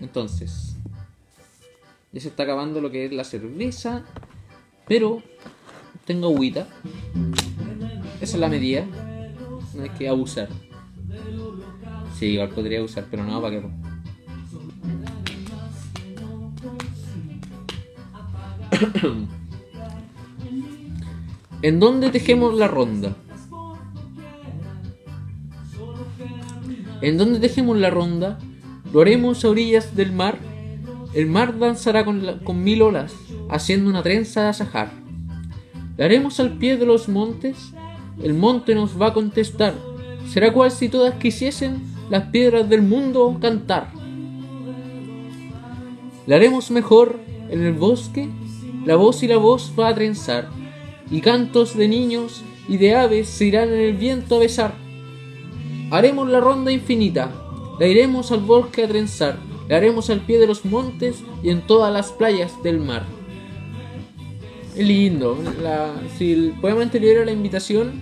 [0.00, 0.74] Entonces,
[2.10, 4.02] ya se está acabando lo que es la cerveza,
[4.88, 5.22] pero
[6.04, 6.66] tengo agüita.
[8.20, 8.84] Esa es la medida.
[9.74, 10.48] No hay que abusar.
[12.18, 13.70] Sí, igual podría usar, pero no, ¿para qué?
[21.62, 23.14] ¿En dónde tejemos la ronda?
[27.00, 28.40] ¿En dónde tejemos la ronda?
[28.92, 30.38] Lo haremos a orillas del mar.
[31.14, 33.14] El mar danzará con, mil olas,
[33.50, 34.90] haciendo una trenza de azajar.
[35.96, 37.72] La haremos al pie de los montes.
[38.22, 39.74] El monte nos va a contestar.
[40.28, 43.90] Será cual si todas quisiesen las piedras del mundo cantar.
[46.26, 48.28] La haremos mejor en el bosque.
[48.84, 50.48] La voz y la voz va a trenzar.
[51.10, 54.74] Y cantos de niños y de aves se irán en el viento a besar.
[55.90, 57.32] Haremos la ronda infinita,
[57.78, 61.62] la iremos al bosque a trenzar, la haremos al pie de los montes y en
[61.62, 63.04] todas las playas del mar.
[64.76, 67.92] Es lindo, la, si el poema anterior era la invitación,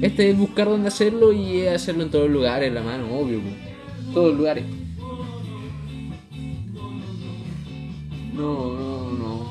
[0.00, 3.40] este es buscar dónde hacerlo y hacerlo en todos los lugares, la mano, obvio,
[4.12, 4.64] todos los lugares.
[8.34, 9.50] No, no, no.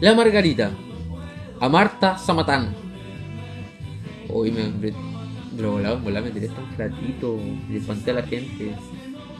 [0.00, 0.70] La Margarita,
[1.60, 2.74] a Marta Samatán.
[4.28, 4.92] Hoy me,
[5.62, 7.38] lo volaba, volaba, me tiré un platito
[7.70, 8.74] y espanté a la gente.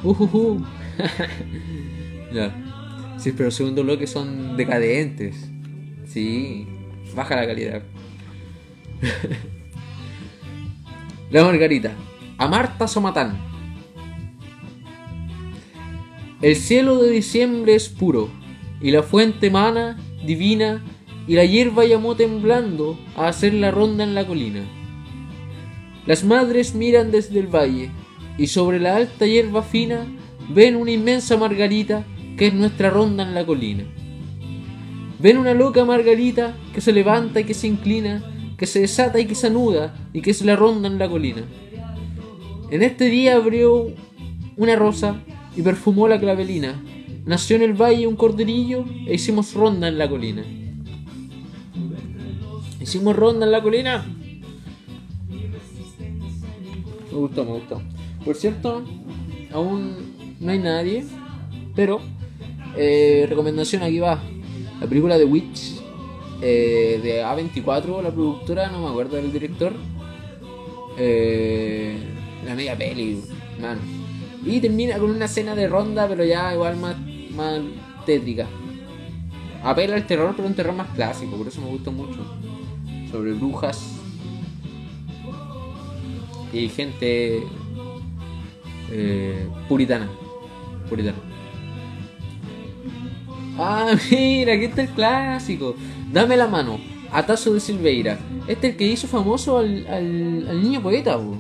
[0.03, 0.65] Ujujú.
[2.33, 2.55] ya.
[3.19, 5.51] Sí, pero el segundo bloque son decadentes.
[6.07, 6.67] Sí,
[7.15, 7.83] baja la calidad.
[11.31, 11.93] la Margarita.
[12.39, 13.39] A Marta Somatán.
[16.43, 18.29] El cielo de diciembre es puro,
[18.83, 20.85] y la fuente mana, divina,
[21.27, 24.61] y la hierba llamó temblando a hacer la ronda en la colina.
[26.07, 27.91] Las madres miran desde el valle,
[28.39, 30.07] y sobre la alta hierba fina
[30.49, 32.05] ven una inmensa margarita
[32.37, 33.85] que es nuestra ronda en la colina.
[35.19, 38.23] Ven una loca margarita que se levanta y que se inclina,
[38.57, 41.43] que se desata y que se anuda y que es la ronda en la colina.
[42.71, 43.89] En este día abrió
[44.57, 45.23] una rosa
[45.57, 46.83] y perfumó la clavelina.
[47.25, 50.45] Nació en el valle un corderillo e hicimos ronda en la colina.
[52.81, 54.05] Hicimos ronda en la colina.
[57.17, 57.81] Me gustó, me gustó.
[58.27, 58.85] Por cierto,
[59.51, 61.03] aún no hay nadie,
[61.75, 61.99] pero
[62.77, 64.23] eh, recomendación aquí va.
[64.79, 65.81] La película de Witch
[66.43, 69.73] eh, de A24, la productora, no me acuerdo del director.
[70.99, 71.97] Eh,
[72.45, 73.23] la media peli,
[73.63, 73.81] mano.
[74.45, 76.97] Y termina con una escena de ronda, pero ya igual más,
[77.35, 77.63] más
[78.05, 78.47] tétrica.
[79.65, 82.19] Apela al terror, pero un terror más clásico, por eso me gusta mucho.
[83.11, 83.96] Sobre brujas
[86.53, 87.43] y gente
[88.91, 90.09] eh, puritana.
[90.89, 91.19] Puritana.
[93.59, 95.75] Ah, mira, aquí está el clásico.
[96.13, 96.79] Dame la mano.
[97.13, 98.19] Atazo de Silveira.
[98.49, 101.17] Este es el que hizo famoso al, al, niño poeta.
[101.17, 101.37] po.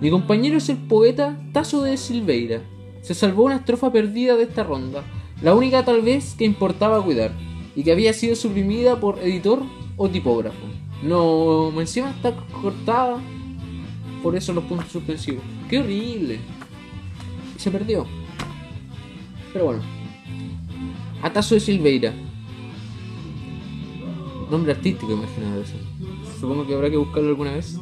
[0.00, 2.62] Mi compañero es el poeta Tazo de Silveira.
[3.02, 5.02] Se salvó una estrofa perdida de esta ronda.
[5.42, 7.32] La única tal vez que importaba cuidar.
[7.74, 9.62] Y que había sido suprimida por editor
[9.96, 10.58] o tipógrafo.
[11.02, 13.18] No, encima está cortada.
[14.22, 15.42] Por eso los puntos suspensivos.
[15.68, 16.40] ¡Qué horrible!
[17.56, 18.06] Se perdió.
[19.52, 19.82] Pero bueno.
[21.22, 22.12] Atazo de Silveira.
[24.50, 25.74] Nombre artístico, imagino eso.
[26.40, 27.76] Supongo que habrá que buscarlo alguna vez.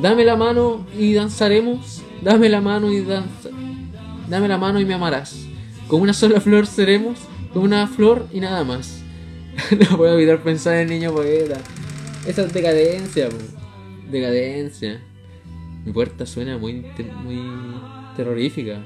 [0.00, 2.02] Dame la mano y danzaremos.
[2.22, 3.50] Dame la mano y danza.
[4.28, 5.46] Dame la mano y me amarás.
[5.88, 7.18] Con una sola flor seremos.
[7.52, 9.02] Con una flor y nada más.
[9.90, 11.58] no puedo evitar pensar en el niño poeta.
[12.26, 13.36] Esa es decadencia, po.
[14.12, 15.00] Decadencia.
[15.84, 16.86] Mi puerta suena muy,
[17.24, 17.40] muy
[18.14, 18.80] terrorífica.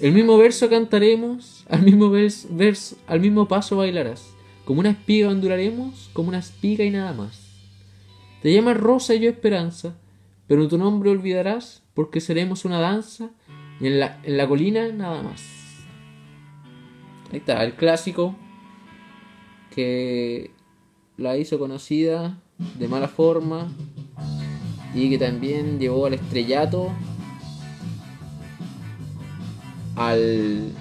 [0.00, 4.34] El mismo verso cantaremos, al mismo vers- verso, al mismo paso bailarás.
[4.66, 7.40] Como una espiga onduraremos, como una espiga y nada más.
[8.42, 9.96] Te llamas Rosa y yo Esperanza,
[10.46, 13.30] pero tu nombre olvidarás, porque seremos una danza
[13.80, 15.42] y en la, en la colina nada más.
[17.32, 18.36] Ahí está, el clásico
[19.74, 20.50] que
[21.16, 22.38] la hizo conocida
[22.78, 23.68] de mala forma
[24.94, 26.90] y que también llevó al estrellato
[29.96, 30.72] al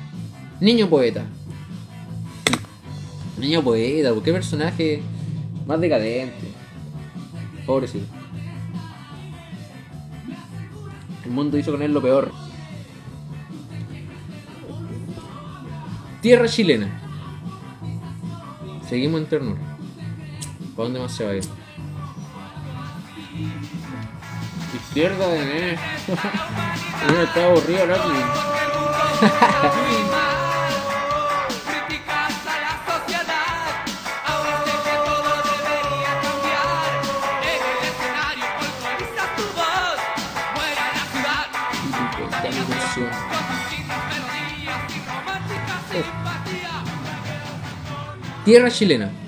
[0.59, 1.25] niño poeta.
[3.39, 5.01] Niño poeta, qué personaje
[5.65, 6.47] más decadente.
[7.65, 8.05] Pobrecito.
[11.23, 12.31] El mundo hizo con él lo peor.
[16.21, 17.01] Tierra chilena.
[18.87, 19.61] Seguimos en ternura.
[20.75, 21.43] ¿Para dónde más se va a ir?
[24.75, 25.77] Izquierda de mí.
[27.07, 27.91] Mira, está aburrido el.
[48.45, 49.24] Tierra chilena.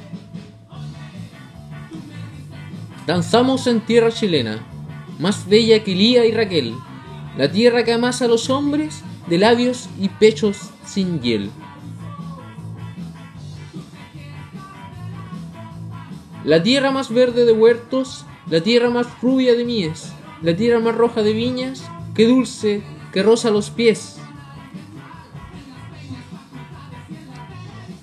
[3.08, 4.68] Danzamos en tierra chilena,
[5.18, 6.76] más bella que Lía y Raquel,
[7.38, 11.50] la tierra que amasa a los hombres de labios y pechos sin hiel.
[16.44, 20.12] La tierra más verde de huertos, la tierra más rubia de mies,
[20.42, 22.84] la tierra más roja de viñas, que dulce,
[23.14, 24.18] que roza los pies.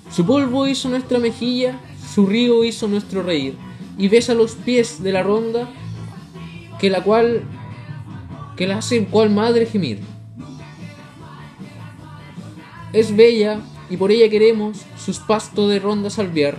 [0.09, 1.79] Su polvo hizo nuestra mejilla,
[2.11, 3.55] su río hizo nuestro reír,
[3.97, 5.69] y besa los pies de la ronda,
[6.79, 7.43] que la cual
[8.55, 9.99] que la hace cual madre gemir.
[12.93, 13.59] Es bella
[13.89, 16.57] y por ella queremos sus pastos de ronda salviar.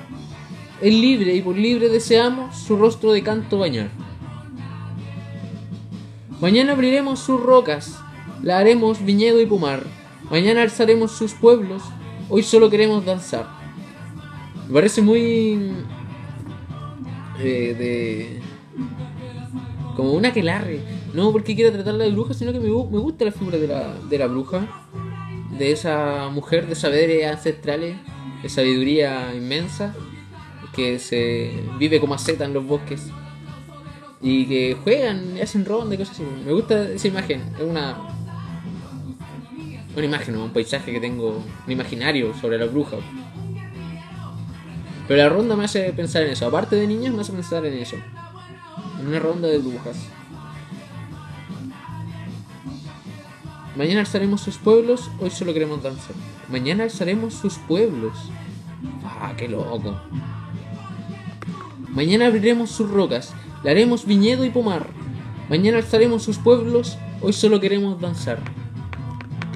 [0.81, 3.89] Es libre y por libre deseamos su rostro de canto bañar.
[6.41, 7.99] Mañana abriremos sus rocas,
[8.43, 9.85] la haremos viñedo y pomar.
[10.31, 11.83] Mañana alzaremos sus pueblos,
[12.29, 13.47] hoy solo queremos danzar.
[14.69, 15.71] Me parece muy.
[17.41, 18.41] Eh, de.
[19.97, 20.81] como una aquelarre.
[21.15, 23.95] No porque quiera tratarla de bruja, sino que me, me gusta la figura de la,
[23.95, 24.67] de la bruja.
[25.59, 27.97] De esa mujer de saberes ancestrales,
[28.43, 29.95] de sabiduría inmensa,
[30.75, 33.09] que se vive como aceta en los bosques.
[34.21, 36.25] Y que juegan hacen ronda y cosas así.
[36.45, 37.43] Me gusta esa imagen.
[37.59, 37.97] Es una.
[39.97, 41.43] Una imagen, un paisaje que tengo.
[41.67, 42.97] Un imaginario sobre la bruja.
[45.09, 46.47] Pero la ronda me hace pensar en eso.
[46.47, 47.97] Aparte de niños, me hace pensar en eso.
[49.01, 49.97] En una ronda de brujas.
[53.77, 56.17] Mañana alzaremos sus pueblos, hoy solo queremos danzar.
[56.49, 58.17] Mañana alzaremos sus pueblos.
[59.05, 59.95] Ah, qué loco.
[61.91, 64.87] Mañana abriremos sus rocas, le haremos viñedo y pomar.
[65.51, 68.39] Mañana alzaremos sus pueblos, hoy solo queremos danzar.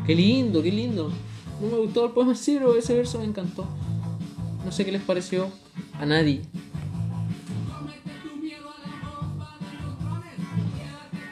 [0.07, 1.11] Qué lindo, qué lindo.
[1.61, 3.67] No me gustó el poema sí, ese verso me encantó.
[4.65, 5.51] No sé qué les pareció
[5.99, 6.43] a nadie.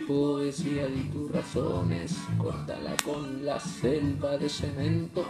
[0.07, 5.27] Poesía de tus razones, córtala con la selva de cemento.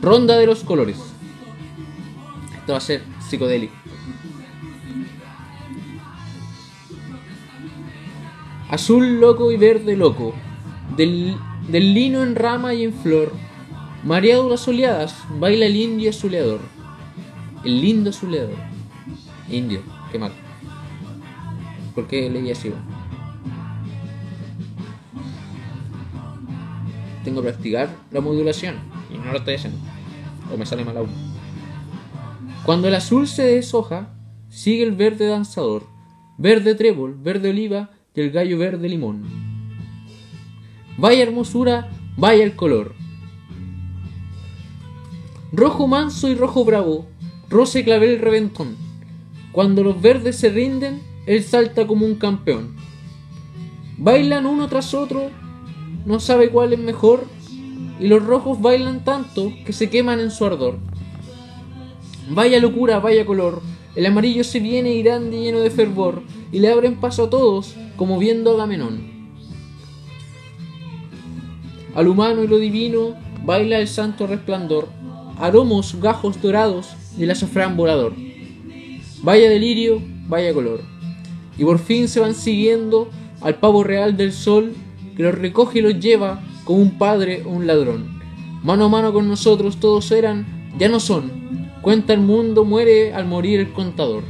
[0.00, 0.98] Ronda de los colores.
[2.58, 3.74] Esto va a ser psicodélico.
[8.70, 10.32] Azul loco y verde loco,
[10.96, 11.36] del,
[11.68, 13.32] del lino en rama y en flor,
[14.04, 16.60] mareado las oleadas, baila el indio azuleador.
[17.64, 18.56] El lindo azuleador.
[19.48, 20.32] Indio, qué mal.
[21.94, 22.72] ¿Por qué leí así?
[27.24, 28.76] Tengo que practicar la modulación
[29.12, 29.78] y no lo estoy haciendo.
[30.52, 31.10] O me sale mal aún.
[32.64, 34.14] Cuando el azul se deshoja,
[34.48, 35.86] sigue el verde danzador,
[36.38, 39.24] verde trébol, verde oliva y el gallo verde limón.
[40.98, 42.94] Vaya hermosura, vaya el color.
[45.54, 47.04] Rojo manso y rojo bravo,
[47.74, 48.74] y clavel reventón.
[49.52, 52.74] Cuando los verdes se rinden, él salta como un campeón.
[53.98, 55.28] Bailan uno tras otro,
[56.06, 57.26] no sabe cuál es mejor,
[58.00, 60.78] y los rojos bailan tanto que se queman en su ardor.
[62.30, 63.60] Vaya locura, vaya color,
[63.94, 67.74] el amarillo se viene grande y lleno de fervor, y le abren paso a todos,
[67.96, 69.12] como viendo a Agamenón.
[71.94, 74.88] Al humano y lo divino baila el santo resplandor,
[75.38, 78.14] aromos gajos dorados del azafrán volador.
[79.22, 80.80] Vaya delirio, vaya color.
[81.56, 83.10] Y por fin se van siguiendo
[83.40, 84.72] al pavo real del sol
[85.16, 88.20] que los recoge y los lleva como un padre o un ladrón.
[88.62, 90.46] Mano a mano con nosotros todos eran,
[90.78, 91.70] ya no son.
[91.82, 94.22] Cuenta el mundo, muere al morir el contador.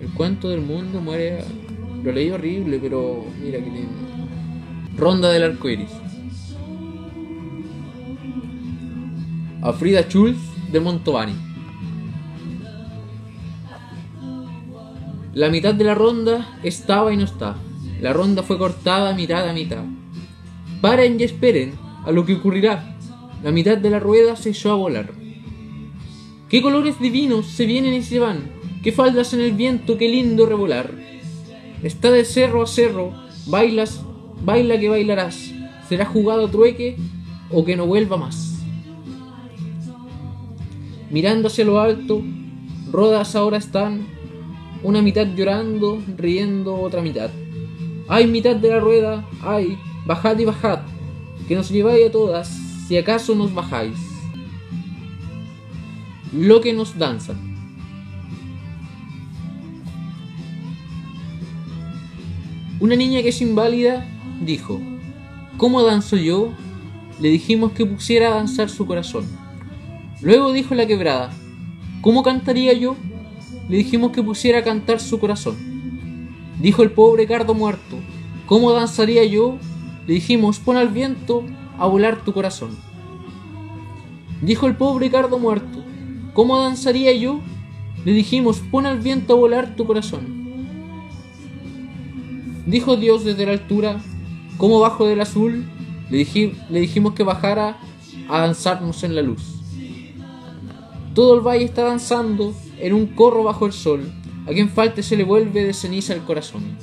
[0.00, 1.44] El cuento del mundo muere.
[2.02, 4.08] Lo leí horrible, pero mira que lindo.
[4.96, 5.90] Ronda del arco iris.
[9.68, 10.38] A Frida Schulz
[10.72, 11.34] de Montovani.
[15.34, 17.54] La mitad de la ronda estaba y no está.
[18.00, 19.84] La ronda fue cortada mitad a mitad.
[20.80, 22.96] Paren y esperen a lo que ocurrirá.
[23.44, 25.12] La mitad de la rueda se echó a volar.
[26.48, 28.50] Qué colores divinos se vienen y se van.
[28.82, 30.94] Qué faldas en el viento, qué lindo revolar.
[31.82, 33.12] Está de cerro a cerro,
[33.44, 34.02] bailas,
[34.42, 35.52] baila que bailarás.
[35.90, 36.96] Será jugado trueque
[37.50, 38.47] o que no vuelva más.
[41.10, 42.22] Mirando hacia lo alto,
[42.90, 44.06] Rodas ahora están
[44.82, 47.30] una mitad llorando, riendo otra mitad.
[48.08, 49.26] ¡Ay, mitad de la rueda!
[49.42, 49.76] ¡Ay!
[50.06, 50.80] ¡Bajad y bajad!
[51.46, 52.48] Que nos lleváis a todas,
[52.86, 53.98] si acaso nos bajáis.
[56.32, 57.34] Lo que nos danza.
[62.80, 64.06] Una niña que es inválida
[64.40, 64.80] dijo,
[65.58, 66.52] ¿Cómo danzo yo?
[67.20, 69.47] Le dijimos que pusiera a danzar su corazón.
[70.20, 71.30] Luego dijo la quebrada,
[72.00, 72.96] ¿Cómo cantaría yo?
[73.68, 75.56] Le dijimos que pusiera a cantar su corazón.
[76.60, 77.96] Dijo el pobre cardo muerto,
[78.46, 79.58] ¿cómo danzaría yo?
[80.06, 81.44] Le dijimos, pon al viento
[81.76, 82.70] a volar tu corazón.
[84.40, 85.82] Dijo el pobre cardo muerto,
[86.34, 87.40] ¿cómo danzaría yo?
[88.04, 90.38] Le dijimos, pon al viento a volar tu corazón.
[92.64, 94.00] Dijo Dios desde la altura,
[94.56, 95.66] ¿cómo bajo del azul?
[96.10, 96.26] Le,
[96.70, 97.76] le dijimos que bajara
[98.28, 99.57] a danzarnos en la luz.
[101.18, 104.08] Todo el valle está danzando en un corro bajo el sol.
[104.46, 106.78] A quien falte se le vuelve de ceniza el corazón.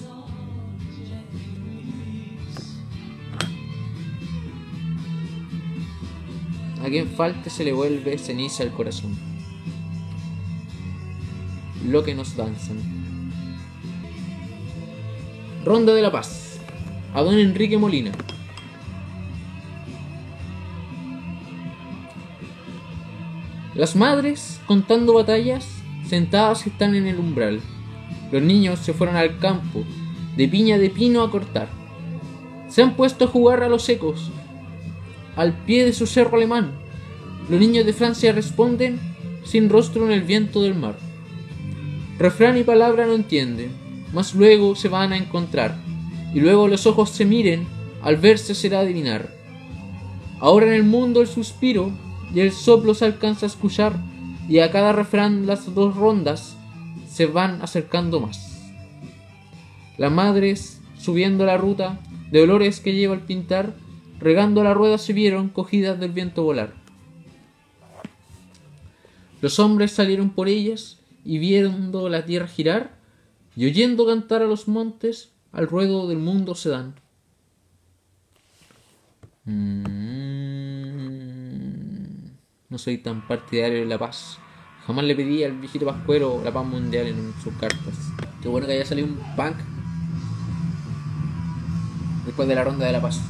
[6.84, 9.16] A quien falte se le vuelve ceniza el corazón.
[11.88, 13.32] Lo que nos danzan.
[15.64, 16.60] Ronda de la Paz.
[17.14, 18.12] A don Enrique Molina.
[23.76, 25.68] Las madres, contando batallas,
[26.08, 27.60] sentadas están en el umbral.
[28.32, 29.84] Los niños se fueron al campo,
[30.38, 31.68] de piña de pino a cortar.
[32.70, 34.32] Se han puesto a jugar a los ecos,
[35.36, 36.72] al pie de su cerro alemán.
[37.50, 38.98] Los niños de Francia responden
[39.44, 40.96] sin rostro en el viento del mar.
[42.18, 43.72] Refrán y palabra no entienden,
[44.14, 45.76] mas luego se van a encontrar,
[46.34, 47.68] y luego los ojos se miren,
[48.02, 49.36] al verse será adivinar.
[50.40, 51.92] Ahora en el mundo el suspiro
[52.36, 53.96] y el soplo se alcanza a escuchar,
[54.50, 56.58] y a cada refrán las dos rondas
[57.10, 58.62] se van acercando más.
[59.98, 61.98] Las madres, subiendo la ruta
[62.32, 63.74] de olores que lleva el pintar,
[64.20, 66.74] regando la rueda se vieron cogidas del viento volar.
[69.42, 73.00] Los hombres salieron por ellas y viendo la tierra girar,
[73.56, 76.96] y oyendo cantar a los montes, al ruedo del mundo se dan.
[79.46, 79.95] Mm,
[82.76, 84.38] No soy tan partidario de la paz.
[84.86, 87.94] Jamás le pedí al viejito Pascuero la paz mundial en sus cartas.
[88.42, 89.56] Qué bueno que haya salido un punk
[92.26, 93.22] después de la ronda de la paz.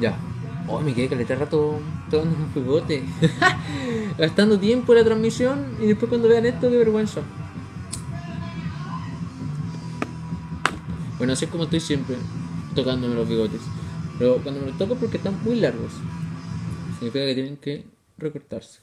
[0.00, 0.16] Ya.
[0.66, 1.78] Oh, me quedé caleta rato
[2.10, 3.04] tomando un jugote.
[4.16, 7.20] Gastando tiempo en la transmisión y después cuando vean esto, qué vergüenza.
[11.18, 12.16] Bueno, así es como estoy siempre
[12.74, 13.60] tocándome los bigotes.
[14.22, 15.90] Pero cuando me los toco porque están muy largos.
[16.94, 17.84] Significa que tienen que
[18.16, 18.78] recortarse.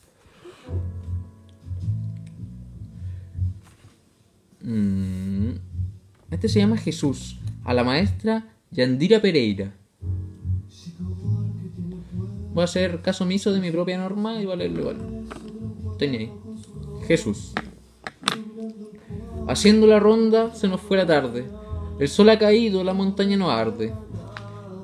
[4.62, 5.52] Mm.
[6.30, 9.72] Este se llama Jesús, a la maestra Yandira Pereira.
[12.54, 14.98] Voy a hacer caso omiso de mi propia norma y voy a igual.
[16.02, 16.34] Ni ahí.
[17.08, 17.54] Jesús.
[19.48, 21.46] Haciendo la ronda se nos fue la tarde.
[21.98, 23.94] El sol ha caído, la montaña no arde.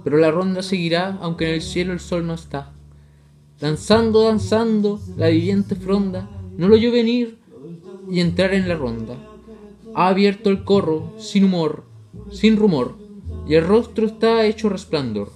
[0.06, 2.72] Pero la ronda seguirá, aunque en el cielo el sol no está.
[3.60, 7.40] Danzando, danzando, la viviente fronda no lo oyó venir
[8.10, 9.16] y entrar en la ronda.
[9.96, 11.86] Ha abierto el corro, sin humor,
[12.30, 12.98] sin rumor,
[13.48, 15.32] y el rostro está hecho resplandor.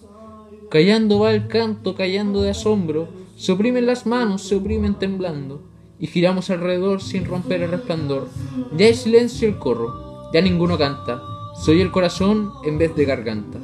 [0.70, 5.64] Callando va el canto, callando de asombro, se oprimen las manos, se oprimen temblando,
[5.98, 8.30] y giramos alrededor sin romper el resplandor.
[8.78, 11.24] Ya hay silencio el corro, ya ninguno canta,
[11.60, 13.60] soy el corazón en vez de garganta.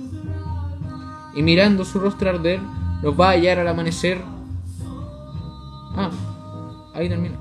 [1.36, 2.60] Y mirando su rostro arder,
[3.04, 4.20] nos va a hallar al amanecer.
[5.96, 6.12] Ah,
[6.94, 7.40] ahí termina.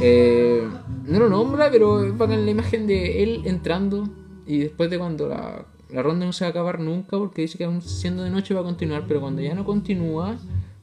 [0.00, 0.66] Eh,
[1.06, 4.08] no lo nombra, pero es bacán la imagen de él entrando
[4.46, 7.58] y después de cuando la, la ronda no se va a acabar nunca porque dice
[7.58, 10.36] que siendo de noche va a continuar, pero cuando ya no continúa,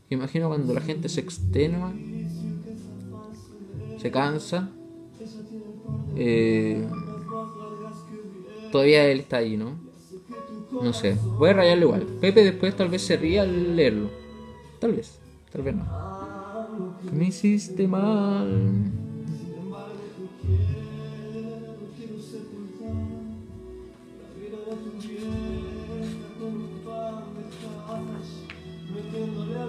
[0.10, 1.91] me imagino cuando la gente se extenua,
[3.98, 4.69] se cansa,
[6.15, 6.88] eh,
[8.72, 9.78] todavía él está ahí, ¿no?
[10.72, 12.04] No sé, voy a rayarlo igual.
[12.22, 14.10] Pepe después tal vez se ría al leerlo.
[14.80, 15.20] Tal vez,
[15.52, 15.86] tal vez no.
[17.12, 18.92] Me hiciste mal.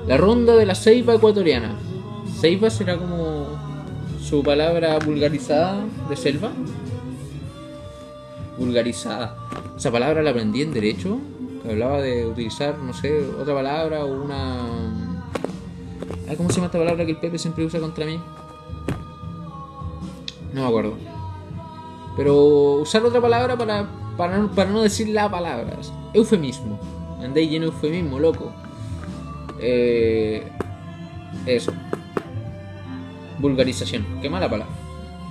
[0.07, 1.79] La ronda de la ceiba ecuatoriana.
[2.41, 3.47] Ceiba será como
[4.21, 6.53] su palabra vulgarizada de selva.
[8.61, 9.37] Vulgarizada.
[9.77, 11.19] Esa palabra la aprendí en derecho
[11.63, 14.59] que hablaba de utilizar, no sé, otra palabra o una.
[16.37, 18.21] ¿Cómo se llama esta palabra que el Pepe siempre usa contra mí?
[20.53, 20.95] No me acuerdo.
[22.17, 25.79] Pero usar otra palabra para, para, no, para no decir la palabra.
[26.13, 26.79] Eufemismo.
[27.23, 28.53] Andé lleno de eufemismo, loco.
[29.59, 30.47] Eh,
[31.47, 31.73] eso.
[33.39, 34.05] Vulgarización.
[34.21, 34.75] Qué mala palabra.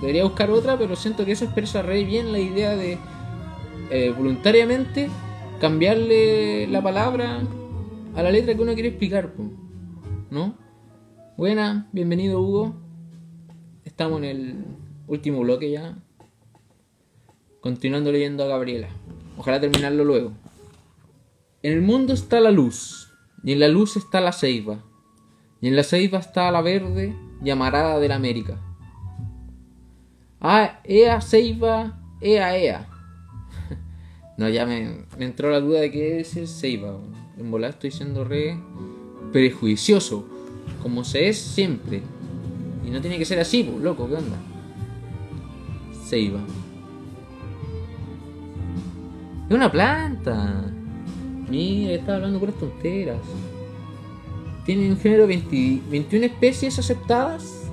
[0.00, 2.98] Debería buscar otra, pero siento que eso expresa re bien la idea de
[3.90, 5.08] eh, voluntariamente
[5.60, 7.42] cambiarle la palabra
[8.14, 9.32] a la letra que uno quiere explicar.
[10.30, 10.54] ¿No?
[11.36, 12.74] Buena, bienvenido Hugo.
[13.84, 14.64] Estamos en el
[15.06, 15.98] último bloque ya.
[17.60, 18.88] Continuando leyendo a Gabriela.
[19.36, 20.32] Ojalá terminarlo luego.
[21.62, 24.82] En el mundo está la luz, y en la luz está la ceiba,
[25.60, 28.60] y en la ceiba está la verde llamarada de la América.
[30.40, 32.89] Ah, ea ceiba, ea ea.
[34.40, 36.96] No, ya me, me entró la duda de qué es el ceiba.
[37.36, 38.58] En volar estoy siendo re
[39.32, 40.26] prejuicioso,
[40.82, 42.00] como se es siempre.
[42.82, 44.38] Y no tiene que ser así, pues, loco, ¿qué onda?
[46.06, 46.40] Ceiba.
[49.46, 50.72] Es una planta.
[51.50, 53.20] Mira, estaba hablando puras tonteras.
[54.64, 57.70] Tiene un género 20 21 especies aceptadas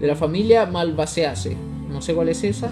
[0.00, 1.58] de la familia Malvaceaceae.
[1.90, 2.70] No sé cuál es esa.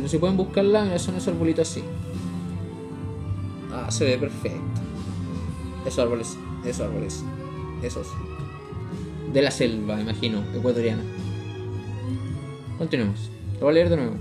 [0.00, 1.82] Pero si pueden buscarla, son esos arbolitos así.
[3.70, 4.80] Ah, se ve perfecto.
[5.84, 7.22] Esos árboles, esos árboles,
[7.82, 8.06] esos.
[9.30, 11.02] De la selva, imagino, ecuatoriana.
[12.78, 13.28] Continuemos.
[13.56, 14.14] Lo voy a leer de nuevo.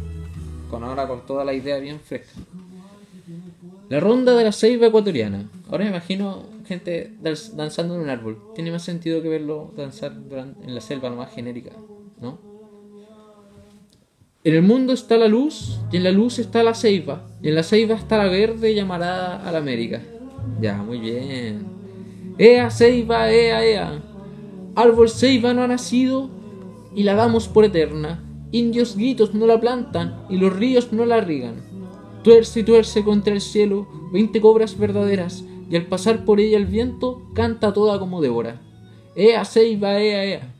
[0.69, 2.41] Con ahora con toda la idea bien fresca.
[3.87, 5.49] La ronda de la ceiba ecuatoriana.
[5.69, 8.37] Ahora me imagino gente danzando en un árbol.
[8.53, 11.71] Tiene más sentido que verlo danzar en la selva más genérica,
[12.19, 12.48] ¿no?
[14.41, 17.55] En el mundo está la luz, y en la luz está la ceiba, y en
[17.55, 20.01] la ceiba está la verde llamarada a la América.
[20.61, 21.65] Ya, muy bien.
[22.37, 24.01] Ea ceiba, ea, ea.
[24.75, 26.29] Árbol ceiba no ha nacido,
[26.95, 28.23] y la damos por eterna.
[28.53, 31.61] Indios gritos no la plantan, y los ríos no la riegan.
[32.23, 36.65] Tuerce y tuerce contra el cielo veinte cobras verdaderas, y al pasar por ella el
[36.65, 38.61] viento canta toda como Débora.
[39.17, 40.55] Ea ceiba, ea, ea.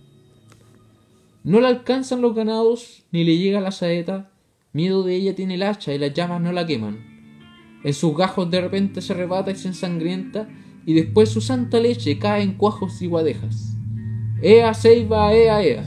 [1.44, 4.32] No la alcanzan los ganados, ni le llega la saeta.
[4.74, 7.00] Miedo de ella tiene el hacha y las llamas no la queman.
[7.84, 10.50] En sus gajos de repente se arrebata y se ensangrienta,
[10.86, 13.78] y después su santa leche cae en cuajos y guadejas.
[14.42, 15.86] Ea ceiba, ea, ea.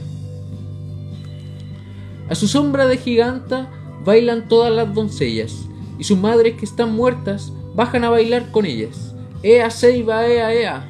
[2.29, 3.71] A su sombra de giganta
[4.03, 5.67] bailan todas las doncellas,
[5.99, 9.15] y sus madres que están muertas bajan a bailar con ellas.
[9.43, 10.89] Ea ceiba, ea, ea.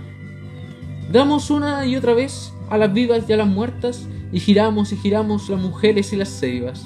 [1.11, 4.97] Damos una y otra vez a las vivas y a las muertas, y giramos y
[4.97, 6.85] giramos las mujeres y las ceibas.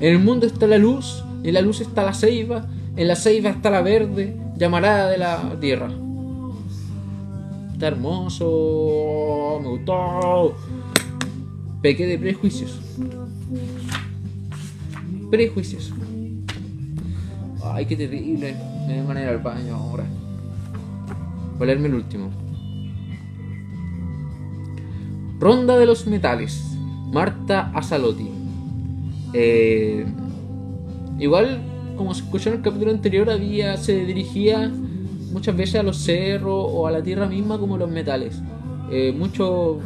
[0.00, 3.50] En el mundo está la luz, en la luz está la ceiba, en la ceiba
[3.50, 5.90] está la verde, llamarada de la tierra.
[7.72, 10.54] Está hermoso, me gustó.
[11.82, 12.80] Pequé de prejuicios.
[15.30, 15.92] Prejuicios.
[17.64, 18.54] Ay, qué terrible.
[18.86, 20.04] Me da manera al baño ahora.
[21.58, 22.30] Voy a leerme el último.
[25.40, 26.73] Ronda de los metales.
[27.14, 28.28] Marta Asalotti.
[29.32, 30.04] Eh,
[31.20, 31.62] igual,
[31.96, 34.68] como se escuchó en el capítulo anterior, había, se dirigía
[35.30, 38.42] muchas veces a los cerros o a la tierra misma como los metales.
[38.90, 39.78] Eh, mucho,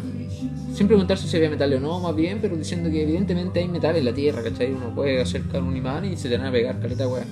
[0.72, 3.94] sin preguntar si había metal o no, más bien, pero diciendo que evidentemente hay metal
[3.96, 4.72] en la tierra, ¿cachai?
[4.72, 7.26] Uno puede acercar un imán y se te van a pegar, caleta weá.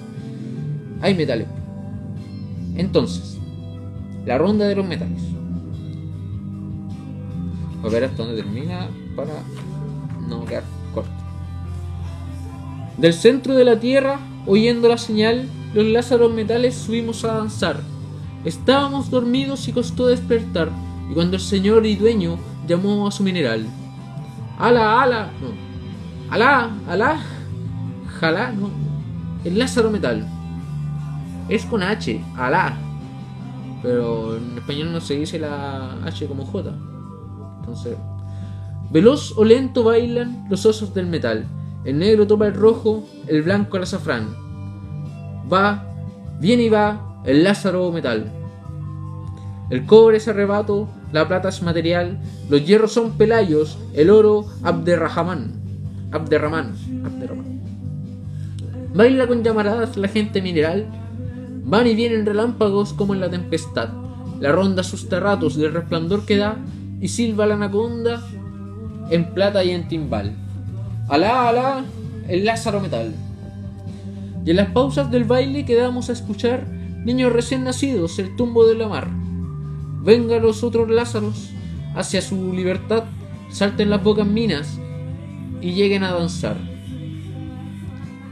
[1.00, 1.48] Hay metales.
[2.76, 3.38] Entonces,
[4.26, 5.22] la ronda de los metales.
[7.82, 9.32] A ver hasta dónde termina para
[10.26, 11.10] no quedar corto.
[12.96, 17.80] Del centro de la tierra, oyendo la señal, los lázaros metales subimos a danzar.
[18.44, 20.70] Estábamos dormidos y costó despertar,
[21.10, 23.66] y cuando el señor y dueño llamó a su mineral.
[24.58, 25.30] ¡Ala, ala!
[25.40, 25.48] No.
[26.30, 27.20] ¡Alá, alá!
[28.18, 28.52] ¡Jalá!
[28.52, 28.70] No.
[29.44, 30.26] El lázaro metal.
[31.48, 32.76] Es con H, alá.
[33.82, 36.74] Pero en español no se dice la H como J.
[37.60, 37.96] Entonces,
[38.90, 41.44] veloz o lento bailan los osos del metal.
[41.84, 44.34] El negro toma el rojo, el blanco el azafrán.
[45.52, 45.86] Va,
[46.40, 48.32] viene y va el Lázaro metal.
[49.70, 55.52] El cobre es arrebato, la plata es material, los hierros son pelayos, el oro Abderrahman.
[56.12, 56.74] Abderrahman.
[57.04, 57.60] Abderrahman.
[58.94, 60.86] Baila con llamaradas la gente mineral,
[61.64, 63.88] van y vienen relámpagos como en la tempestad.
[64.40, 66.56] La ronda sus terratos del resplandor que da
[67.00, 68.22] y silba la anaconda
[69.10, 70.32] en plata y en timbal.
[71.08, 71.84] Alá, alá,
[72.28, 73.14] el Lázaro metal.
[74.44, 76.66] Y en las pausas del baile quedamos a escuchar
[77.04, 79.08] niños recién nacidos, el tumbo de la mar.
[80.02, 81.50] Vengan los otros Lázaros
[81.94, 83.04] hacia su libertad,
[83.50, 84.78] salten las bocas minas
[85.60, 86.56] y lleguen a danzar.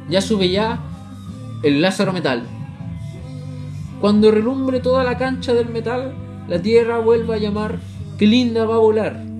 [0.08, 0.80] Ya sube ya
[1.62, 2.42] el Lázaro Metal.
[4.00, 6.14] Cuando relumbre toda la cancha del metal,
[6.46, 7.78] la tierra vuelve a llamar,
[8.18, 9.33] que linda va a volar.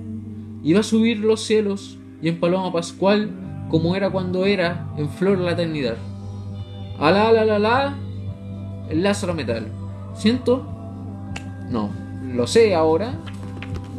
[0.65, 3.29] Y va a subir los cielos y en paloma pascual,
[3.69, 5.95] como era cuando era, en flor la eternidad.
[6.99, 7.97] Alá, la, la, la,
[8.89, 9.67] el Lázaro Metal.
[10.15, 10.65] Siento,
[11.69, 11.91] no,
[12.33, 13.13] lo sé ahora,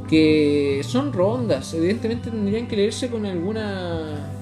[0.08, 1.72] que son rondas.
[1.72, 4.32] Evidentemente tendrían que leerse con alguna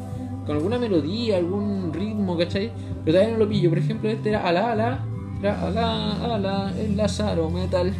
[0.46, 2.70] con alguna melodía, algún ritmo, ¿cachai?
[3.04, 3.68] Pero todavía no lo pillo.
[3.68, 5.04] Por ejemplo, este era ala, ala,
[5.40, 7.92] era ala, ala, el Lázaro Metal.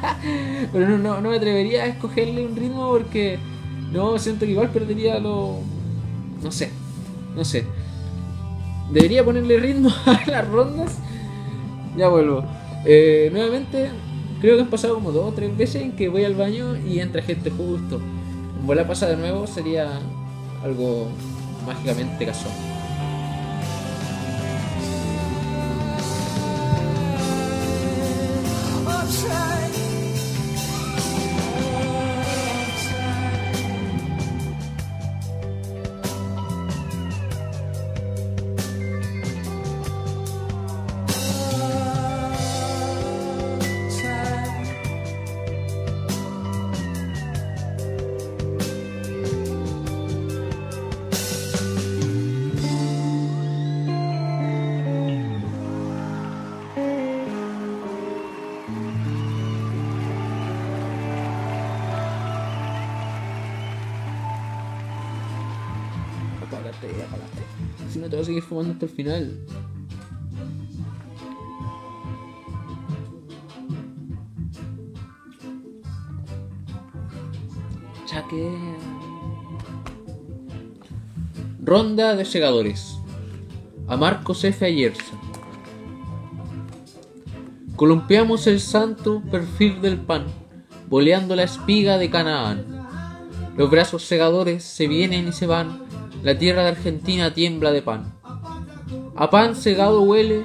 [0.72, 3.38] Pero no, no, no me atrevería a escogerle un ritmo porque
[3.92, 5.60] no siento que igual perdería lo.
[6.42, 6.70] No sé,
[7.34, 7.64] no sé.
[8.92, 10.98] Debería ponerle ritmo a las rondas.
[11.96, 12.44] Ya vuelvo.
[12.84, 13.90] Eh, nuevamente,
[14.40, 17.00] creo que han pasado como dos o tres veces en que voy al baño y
[17.00, 18.00] entra gente justo.
[18.64, 20.00] Vuelva a pasar de nuevo sería
[20.62, 21.08] algo
[21.66, 22.52] mágicamente casual.
[67.98, 69.38] No te voy a seguir fumando hasta el final.
[78.06, 78.78] Chaquea.
[81.60, 82.98] Ronda de segadores.
[83.88, 84.64] A Marcos F.
[84.64, 85.14] Ayerza.
[87.74, 90.26] Columpiamos el santo perfil del pan,
[90.88, 92.64] boleando la espiga de Canaán.
[93.56, 95.87] Los brazos segadores se vienen y se van,
[96.28, 98.12] la tierra de Argentina tiembla de pan.
[99.16, 100.44] A pan segado huele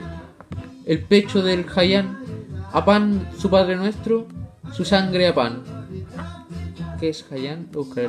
[0.85, 2.23] el pecho del Jayán,
[2.71, 4.29] a pan su Padre Nuestro,
[4.71, 5.61] su sangre a pan.
[7.01, 7.67] ¿Qué es Jayán?
[7.69, 8.07] Buscaré.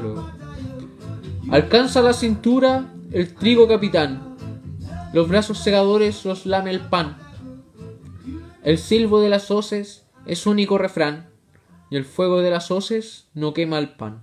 [1.50, 4.36] Alcanza la cintura el trigo capitán,
[5.12, 7.18] los brazos segadores los lame el pan.
[8.62, 11.28] El silbo de las hoces es único refrán,
[11.90, 14.22] y el fuego de las hoces no quema el pan.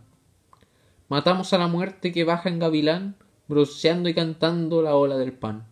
[1.10, 3.18] Matamos a la muerte que baja en gavilán,
[3.52, 5.66] bronceando y cantando la ola del pan.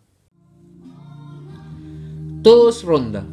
[2.42, 3.24] Todo es ronda.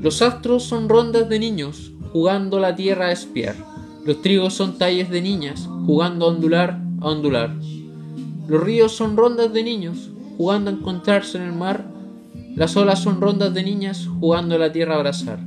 [0.00, 3.54] Los astros son rondas de niños, jugando la tierra a espiar.
[4.06, 7.54] Los trigos son talles de niñas, jugando a ondular, a ondular.
[8.48, 11.84] Los ríos son rondas de niños, jugando a encontrarse en el mar.
[12.56, 15.38] Las olas son rondas de niñas, jugando a la tierra a abrazar.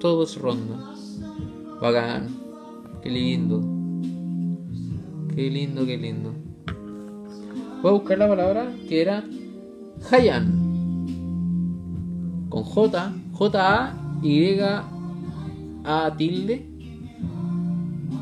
[0.00, 0.94] Todo es ronda.
[1.80, 2.26] Bacán.
[3.04, 3.83] Qué lindo.
[5.34, 6.32] Qué lindo, qué lindo.
[7.82, 9.24] Voy a buscar la palabra que era
[10.10, 10.64] Hayan.
[12.48, 14.58] Con J, J-A, Y,
[15.84, 16.66] A tilde,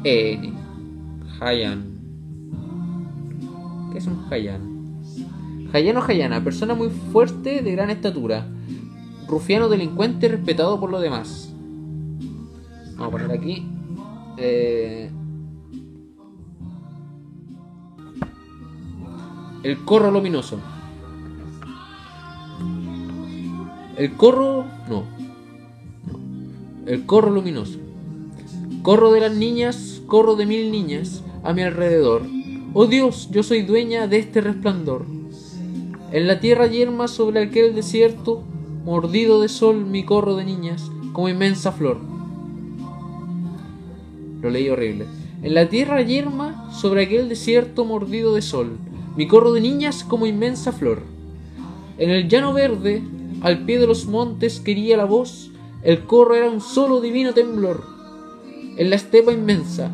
[0.05, 0.53] N.
[1.41, 1.85] Hayan.
[3.93, 4.73] ¿Qué es un Hayan?
[5.73, 8.47] Hayan o Hayana, persona muy fuerte de gran estatura.
[9.29, 11.53] Rufiano delincuente respetado por los demás.
[12.97, 13.67] Vamos a poner aquí.
[14.39, 15.11] eh,
[19.63, 20.59] El corro luminoso.
[23.97, 24.65] El corro.
[24.89, 25.05] No.
[26.85, 27.79] El corro luminoso.
[28.83, 32.23] Corro de las niñas, corro de mil niñas a mi alrededor.
[32.75, 35.07] Oh Dios, yo soy dueña de este resplandor.
[36.11, 38.43] En la tierra yerma sobre aquel desierto,
[38.85, 41.99] mordido de sol mi corro de niñas, como inmensa flor.
[44.41, 45.07] Lo leí horrible.
[45.45, 48.79] En la tierra yerma sobre aquel desierto mordido de sol,
[49.17, 51.03] mi corro de niñas como inmensa flor.
[51.99, 53.03] En el llano verde,
[53.43, 55.51] al pie de los montes quería la voz,
[55.83, 57.85] el corro era un solo divino temblor.
[58.77, 59.91] En la estepa inmensa,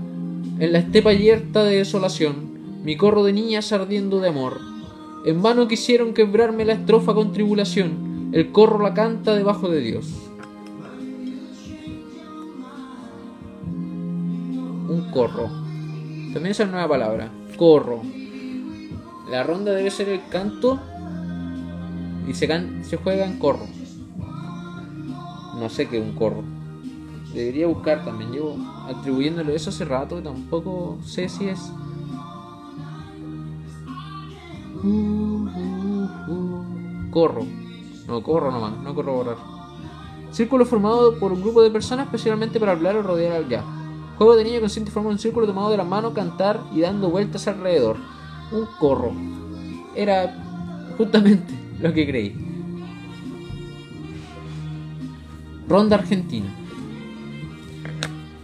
[0.59, 4.61] en la estepa yerta de desolación, mi corro de niñas ardiendo de amor.
[5.25, 10.07] En vano quisieron quebrarme la estrofa con tribulación, el corro la canta debajo de Dios.
[14.89, 15.49] Un corro.
[16.33, 17.31] También esa nueva palabra.
[17.57, 18.03] Corro.
[19.31, 20.79] La ronda debe ser el canto
[22.27, 23.67] y se, can- se juega en corro.
[25.59, 26.43] No sé qué es un corro.
[27.35, 28.33] Debería buscar también.
[28.33, 28.57] Llevo
[28.89, 31.61] atribuyéndole eso hace rato tampoco sé si es.
[37.11, 37.45] Corro.
[38.07, 39.37] No, corro nomás, no corroborar.
[40.31, 43.65] Círculo formado por un grupo de personas especialmente para hablar o rodear al ya.
[44.17, 47.47] Juego de niño consiste en un círculo tomado de la mano, cantar y dando vueltas
[47.49, 47.97] alrededor.
[48.51, 49.13] Un corro.
[49.95, 50.35] Era
[50.97, 52.35] justamente lo que creí.
[55.69, 56.47] Ronda Argentina.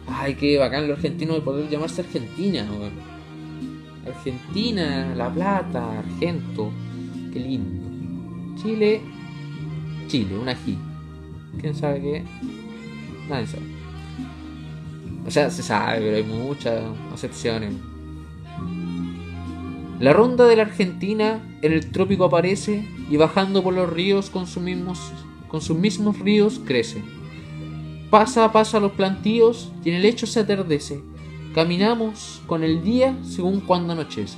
[0.06, 2.66] Ay, qué bacán lo argentino de poder llamarse Argentina.
[4.06, 6.70] Argentina, La Plata, Argento.
[7.32, 8.62] Qué lindo.
[8.62, 9.00] Chile.
[10.06, 10.78] Chile, un ají.
[11.60, 12.24] ¿Quién sabe qué?
[13.28, 13.64] Nadie sabe.
[15.26, 17.72] O sea, se sabe, pero hay muchas excepciones.
[20.04, 24.46] La ronda de la Argentina en el trópico aparece y bajando por los ríos con,
[24.46, 27.02] sus mismos, ríos crece.
[28.10, 31.00] Pasa a pasa los plantíos y en el lecho se atardece.
[31.54, 34.36] Caminamos con el día según cuando anochece.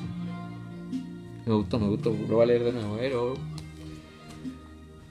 [1.45, 3.35] Me gustó, me gustó, lo voy a leer de nuevo, pero...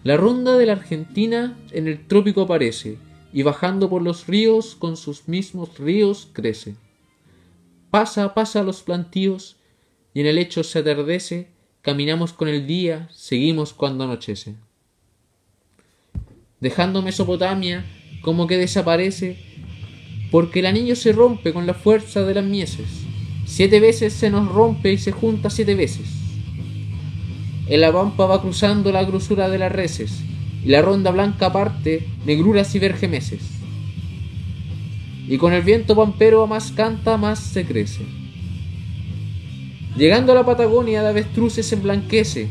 [0.06, 2.98] La ronda de la Argentina en el trópico aparece
[3.34, 6.76] y bajando por los ríos con sus mismos ríos crece.
[7.92, 9.58] Pasa a pasa los plantíos
[10.16, 11.50] y en el lecho se atardece,
[11.82, 14.56] caminamos con el día, seguimos cuando anochece.
[16.62, 17.86] Dejando Mesopotamia
[18.22, 19.38] como que desaparece,
[20.32, 22.88] porque el anillo se rompe con la fuerza de las mieses.
[23.46, 26.08] Siete veces se nos rompe y se junta siete veces.
[27.68, 30.22] En la pampa va cruzando la grosura de las reses,
[30.64, 33.42] y la ronda blanca parte, negruras y vergemeses.
[35.28, 38.25] Y con el viento pampero más canta, más se crece.
[39.96, 42.50] Llegando a la Patagonia de avestruces se emblanquece,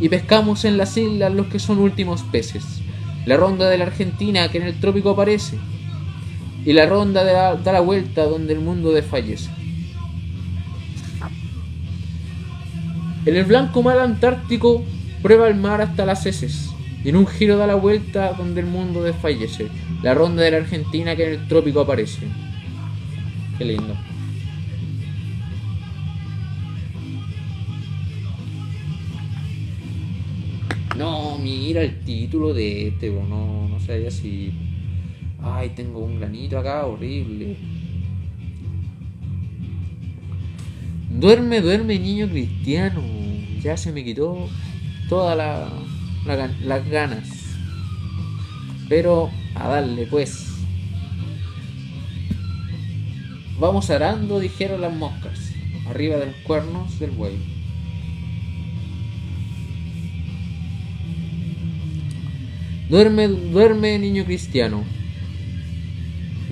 [0.00, 2.64] y pescamos en las islas los que son últimos peces.
[3.26, 5.58] La ronda de la Argentina que en el trópico aparece,
[6.64, 9.50] y la ronda de la- da la vuelta donde el mundo desfallece.
[13.24, 14.84] En el blanco mar antártico
[15.22, 16.70] prueba el mar hasta las heces,
[17.04, 19.68] y en un giro da la vuelta donde el mundo desfallece.
[20.02, 22.20] La ronda de la Argentina que en el trópico aparece.
[23.58, 23.96] Qué lindo.
[30.96, 34.52] No, mira el título de este, bo, no, no sé si.
[35.42, 37.56] Ay, tengo un granito acá, horrible.
[41.10, 43.02] Duerme, duerme, niño cristiano.
[43.62, 44.48] Ya se me quitó
[45.08, 45.68] todas la,
[46.24, 47.28] la las ganas.
[48.88, 50.46] Pero a darle, pues.
[53.58, 55.52] Vamos arando, dijeron las moscas,
[55.88, 57.55] arriba de los cuernos del buey.
[62.88, 64.84] Duerme, duerme, niño cristiano.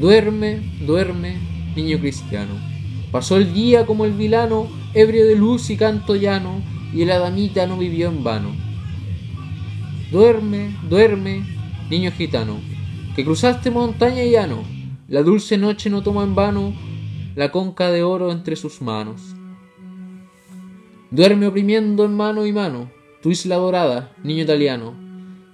[0.01, 1.37] Duerme, duerme,
[1.77, 2.55] niño cristiano.
[3.13, 6.61] Pasó el día como el vilano, ebrio de luz y canto llano,
[6.93, 8.51] y la damita no vivió en vano.
[10.11, 11.45] Duerme, duerme,
[11.89, 12.59] niño gitano,
[13.15, 14.65] que cruzaste montaña y llano,
[15.07, 16.75] la dulce noche no toma en vano
[17.37, 19.37] la conca de oro entre sus manos.
[21.13, 22.91] Duerme oprimiendo en mano y mano
[23.23, 25.04] tu isla dorada, niño italiano.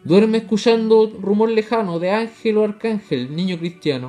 [0.03, 4.09] Duerme escuchando rumor lejano de ángel o arcángel, niño cristiano.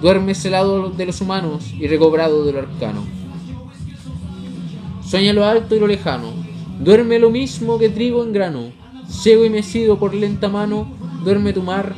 [0.00, 3.04] Duerme celado de los humanos y recobrado de lo arcano.
[5.04, 6.32] Sueña lo alto y lo lejano.
[6.80, 8.72] Duerme lo mismo que trigo en grano.
[9.06, 10.88] Ciego y mecido por lenta mano,
[11.22, 11.94] duerme tu mar,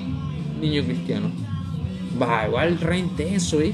[0.60, 1.28] niño cristiano.
[2.20, 3.72] Va, igual re intenso, ¿eh?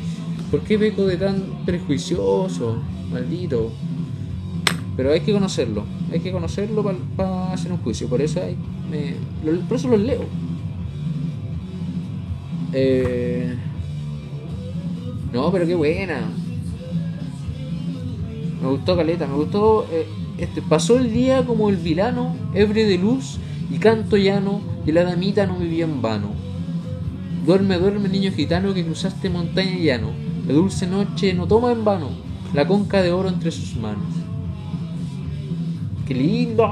[0.50, 2.82] ¿Por qué peco de tan prejuicioso?
[3.10, 3.70] Maldito.
[4.94, 5.84] Pero hay que conocerlo.
[6.12, 6.82] Hay que conocerlo
[7.16, 8.08] para hacer un juicio.
[8.08, 8.56] Por eso hay,
[8.90, 9.14] me-
[9.68, 10.24] por eso los leo.
[12.72, 13.54] Eh,
[15.32, 16.20] no, pero qué buena.
[18.62, 19.86] Me gustó Caleta, me gustó.
[19.90, 20.06] eh,
[20.38, 23.38] este, pasó el día como el vilano, ebrio de luz
[23.70, 26.30] y canto llano, y la damita no vivía en vano.
[27.46, 30.08] Duerme, duerme, niño gitano, que cruzaste montaña y llano.
[30.46, 32.08] La dulce noche no toma en vano
[32.52, 34.19] la conca de oro entre sus manos.
[36.10, 36.66] ¡Qué lindo!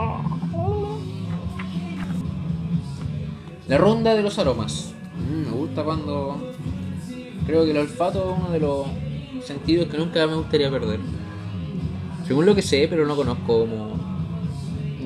[3.69, 4.93] La ronda de los aromas.
[5.15, 6.53] Mm, me gusta cuando.
[7.47, 8.87] Creo que el olfato es uno de los
[9.45, 10.99] sentidos que nunca me gustaría perder.
[12.27, 13.97] Según lo que sé, pero no conozco como.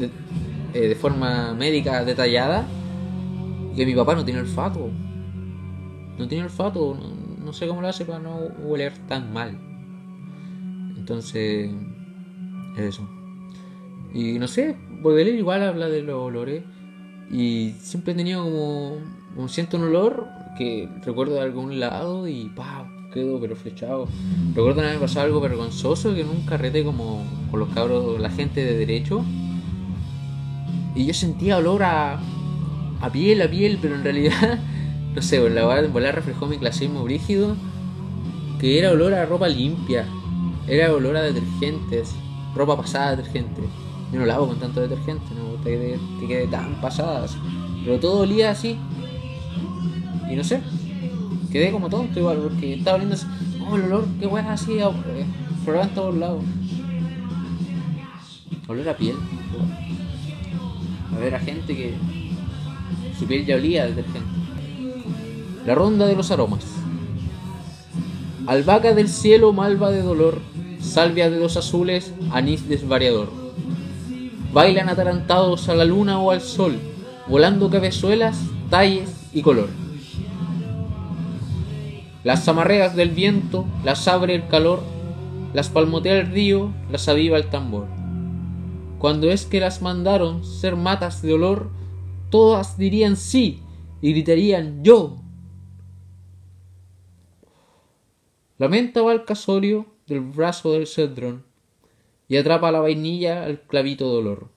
[0.00, 0.08] de,
[0.72, 2.64] eh, de forma médica detallada,
[3.76, 4.88] que mi papá no tiene olfato.
[6.16, 9.58] No tiene olfato, no, no sé cómo lo hace para no oler tan mal.
[10.96, 11.70] Entonces,
[12.78, 13.06] eso.
[14.14, 16.62] Y no sé, Baudelaire igual habla de los olores.
[17.30, 18.98] Y siempre he tenido como.
[19.34, 20.26] como siento un olor
[20.58, 24.06] que recuerdo de algún lado y pa, quedo pero flechado.
[24.54, 28.30] Recuerdo una vez pasó algo vergonzoso que en un carrete como con los cabros, la
[28.30, 29.24] gente de derecho.
[30.94, 32.20] Y yo sentía olor a.
[33.00, 34.58] a piel, a piel, pero en realidad.
[35.12, 37.54] No sé, la verdad reflejó mi clasismo brígido.
[38.58, 40.06] Que era olor a ropa limpia.
[40.66, 42.14] Era olor a detergentes.
[42.54, 43.60] Ropa pasada detergente.
[44.12, 47.36] Yo no lavo con tanto detergente, no me gusta que, quede- que quede tan pasadas.
[47.84, 48.76] Pero todo olía así.
[50.30, 50.60] Y no sé.
[51.50, 53.26] Quedé como tonto igual, porque estaba oliendo así.
[53.68, 54.84] Oh, el olor, qué weá así, eh,
[55.64, 56.42] floraba en todos lados.
[58.68, 59.16] Olor a piel.
[61.14, 61.94] A ver, a gente que
[63.18, 64.20] su piel ya olía detergente.
[65.66, 66.64] La ronda de los aromas.
[68.46, 70.40] Albahaca del cielo, malva de dolor,
[70.80, 73.28] salvia de dos azules, anís desvariador.
[74.52, 76.78] Bailan atarantados a la luna o al sol,
[77.26, 78.38] volando cabezuelas,
[78.68, 79.70] talles y color.
[82.22, 84.82] Las amarreas del viento, las abre el calor,
[85.54, 87.86] las palmotea el río, las aviva el tambor.
[88.98, 91.70] Cuando es que las mandaron ser matas de olor,
[92.28, 93.62] todas dirían sí
[94.02, 95.16] y gritarían yo.
[98.58, 101.51] La menta va al casorio del brazo del cedrón
[102.32, 104.48] y atrapa la vainilla al clavito dolor.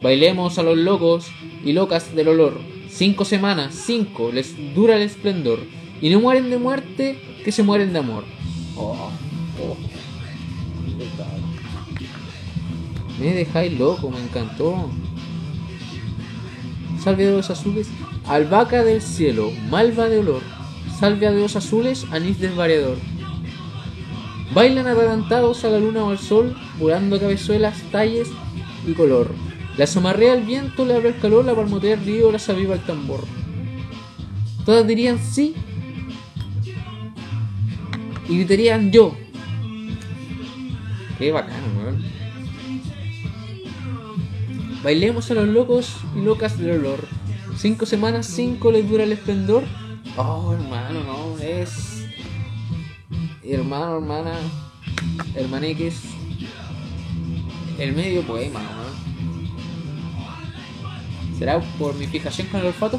[0.00, 1.30] Bailemos a los locos
[1.64, 2.58] y locas del olor.
[2.88, 5.60] Cinco semanas, cinco, les dura el esplendor.
[6.00, 8.24] Y no mueren de muerte, que se mueren de amor.
[8.76, 9.12] Oh,
[9.62, 9.76] oh.
[13.20, 14.90] Me dejáis loco, me encantó.
[16.98, 17.90] Salvia de los azules,
[18.26, 20.42] albahaca del cielo, malva de olor.
[20.98, 22.96] Salvia de los azules, anís desvariador.
[24.54, 28.28] Bailan atarantados a la luna o al sol, volando cabezuelas, talles
[28.86, 29.30] y color.
[29.78, 32.80] Las amarrea el viento, le abre el calor, la palmotea el río, las aviva el
[32.80, 33.24] tambor.
[34.66, 35.54] Todas dirían sí
[38.28, 39.14] y gritarían yo.
[41.18, 42.04] Qué bacano, weón.
[44.82, 47.06] Bailemos a los locos y locas del olor.
[47.56, 49.62] Cinco semanas, cinco les dura el esplendor.
[50.16, 51.91] Oh, hermano, no, es.
[53.52, 54.32] Hermano, hermana,
[55.34, 56.14] hermaneques.
[57.78, 58.68] El medio poema, ¿no?
[61.36, 62.98] ¿Será por mi fijación con el olfato?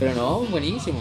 [0.00, 0.98] Pero no, buenísimo.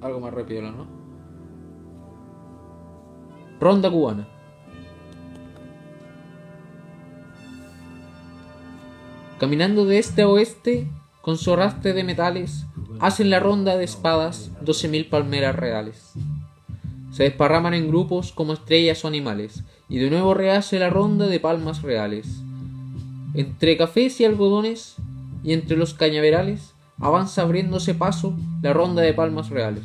[0.00, 0.86] Algo más rápido, ¿no?
[3.58, 4.33] Ronda cubana.
[9.38, 10.88] Caminando de este a oeste,
[11.20, 12.66] con su arrastre de metales,
[13.00, 16.12] hacen la ronda de espadas doce mil palmeras reales.
[17.10, 21.40] Se desparraman en grupos como estrellas o animales, y de nuevo rehace la ronda de
[21.40, 22.28] palmas reales.
[23.34, 24.94] Entre cafés y algodones,
[25.42, 29.84] y entre los cañaverales, avanza abriéndose paso la ronda de palmas reales.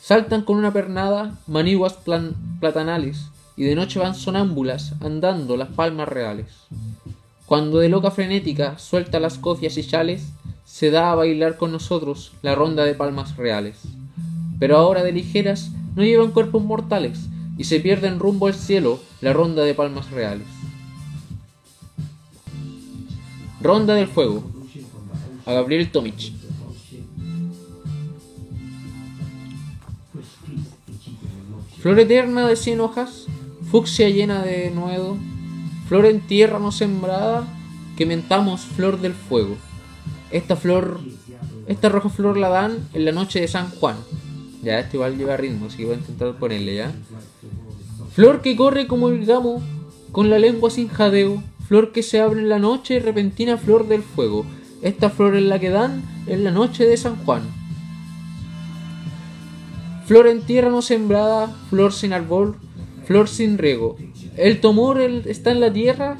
[0.00, 1.98] Saltan con una pernada maniguas
[2.58, 6.48] platanales, y de noche van sonámbulas andando las palmas reales.
[7.54, 10.32] Cuando de loca frenética suelta las cofias y chales,
[10.64, 13.82] se da a bailar con nosotros la ronda de palmas reales.
[14.58, 19.32] Pero ahora de ligeras no llevan cuerpos mortales y se pierden rumbo al cielo la
[19.32, 20.48] ronda de palmas reales.
[23.60, 24.42] Ronda del fuego.
[25.46, 26.32] A Gabriel Tomic.
[31.78, 33.26] Flor eterna de cien hojas,
[33.70, 35.18] fucsia llena de nuevo,
[35.88, 37.46] flor en tierra no sembrada,
[37.96, 39.56] que mentamos flor del fuego.
[40.30, 41.00] Esta flor,
[41.66, 43.96] esta roja flor la dan en la noche de San Juan.
[44.62, 46.92] Ya, esto igual lleva ritmo, así que voy a intentar ponerle ya.
[48.14, 49.62] Flor que corre como el gamo,
[50.10, 51.42] con la lengua sin jadeo.
[51.68, 54.44] Flor que se abre en la noche, repentina flor del fuego.
[54.82, 57.42] Esta flor es la que dan en la noche de San Juan.
[60.06, 62.56] Flor en tierra no sembrada, flor sin árbol,
[63.06, 63.96] flor sin riego.
[64.36, 66.18] El tomor está en la tierra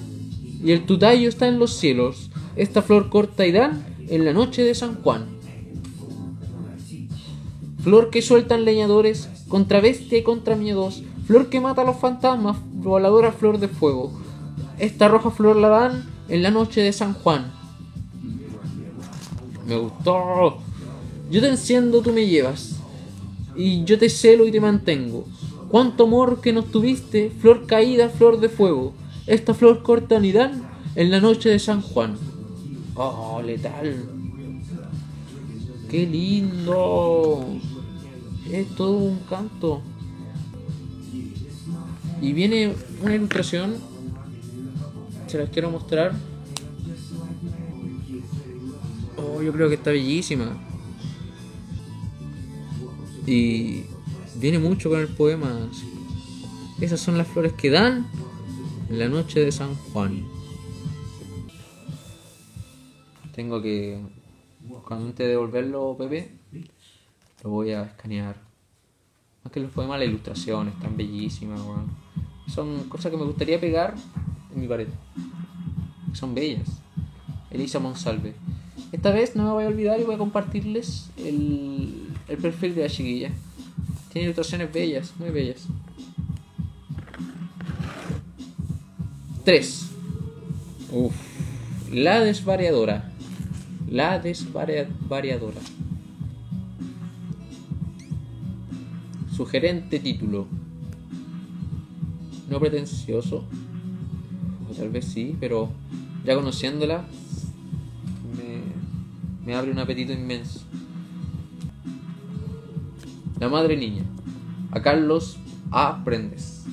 [0.62, 2.31] y el tutayo está en los cielos.
[2.57, 5.27] Esta flor corta y dan en la noche de San Juan.
[7.83, 11.03] Flor que sueltan leñadores contra bestia y contra miedos.
[11.27, 14.12] Flor que mata a los fantasmas, voladora flor de fuego.
[14.79, 17.53] Esta roja flor la dan en la noche de San Juan.
[19.67, 20.59] Me gustó.
[21.31, 22.77] Yo te enciendo, tú me llevas.
[23.57, 25.27] Y yo te celo y te mantengo.
[25.75, 28.95] Cuánto amor que nos tuviste, flor caída, flor de fuego.
[29.27, 30.62] Esta flor corta ni dan
[30.95, 32.16] en la noche de San Juan.
[32.95, 34.05] Oh, letal.
[35.91, 37.45] ¡Qué lindo!
[38.53, 39.83] Es todo un canto.
[42.22, 42.72] Y viene
[43.03, 43.75] una ilustración.
[45.27, 46.12] Se las quiero mostrar.
[49.16, 50.57] Oh, yo creo que está bellísima.
[53.27, 53.87] Y
[54.37, 55.68] viene mucho con el poema.
[56.80, 58.07] Esas son las flores que dan
[58.89, 60.24] en la noche de San Juan.
[63.35, 64.01] Tengo que.
[64.87, 66.30] Cuando antes de devolverlo, Pepe,
[67.43, 68.37] lo voy a escanear.
[69.43, 71.91] Más que los poemas, las ilustraciones están bellísimas, weón.
[72.49, 73.95] Son cosas que me gustaría pegar
[74.55, 74.89] en mi pared.
[76.12, 76.68] Son bellas.
[77.51, 78.35] Elisa Monsalve.
[78.93, 82.82] Esta vez no me voy a olvidar y voy a compartirles el, el perfil de
[82.82, 83.30] la chiquilla.
[84.15, 85.67] Tiene ilustraciones bellas, muy bellas.
[89.45, 89.91] 3.
[90.93, 91.12] Uf.
[91.93, 93.11] La desvariadora.
[93.91, 95.61] La desvariadora.
[99.37, 100.47] Sugerente título.
[102.49, 103.45] No pretencioso.
[104.71, 105.73] O tal vez sí, pero
[106.25, 107.05] ya conociéndola
[108.37, 110.61] me, me abre un apetito inmenso.
[113.39, 114.05] La madre niña.
[114.70, 115.39] A Carlos
[115.70, 116.03] A.
[116.05, 116.64] Prendes.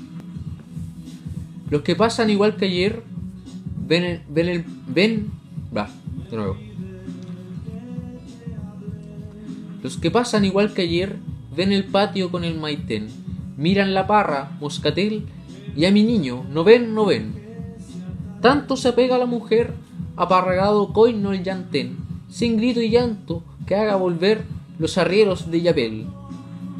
[1.69, 3.03] Los que pasan igual que ayer
[3.87, 5.31] ven el, ven el ven
[5.75, 5.89] va
[6.29, 6.57] de nuevo.
[9.81, 11.17] Los que pasan igual que ayer
[11.55, 13.07] ven el patio con el maitén,
[13.57, 15.25] miran la parra, moscatel
[15.75, 17.33] y a mi niño, no ven, no ven.
[18.41, 19.73] Tanto se apega la mujer,
[20.17, 21.97] aparragado coino el llantén,
[22.29, 24.43] sin grito y llanto que haga volver
[24.77, 26.07] los arrieros de Yapel.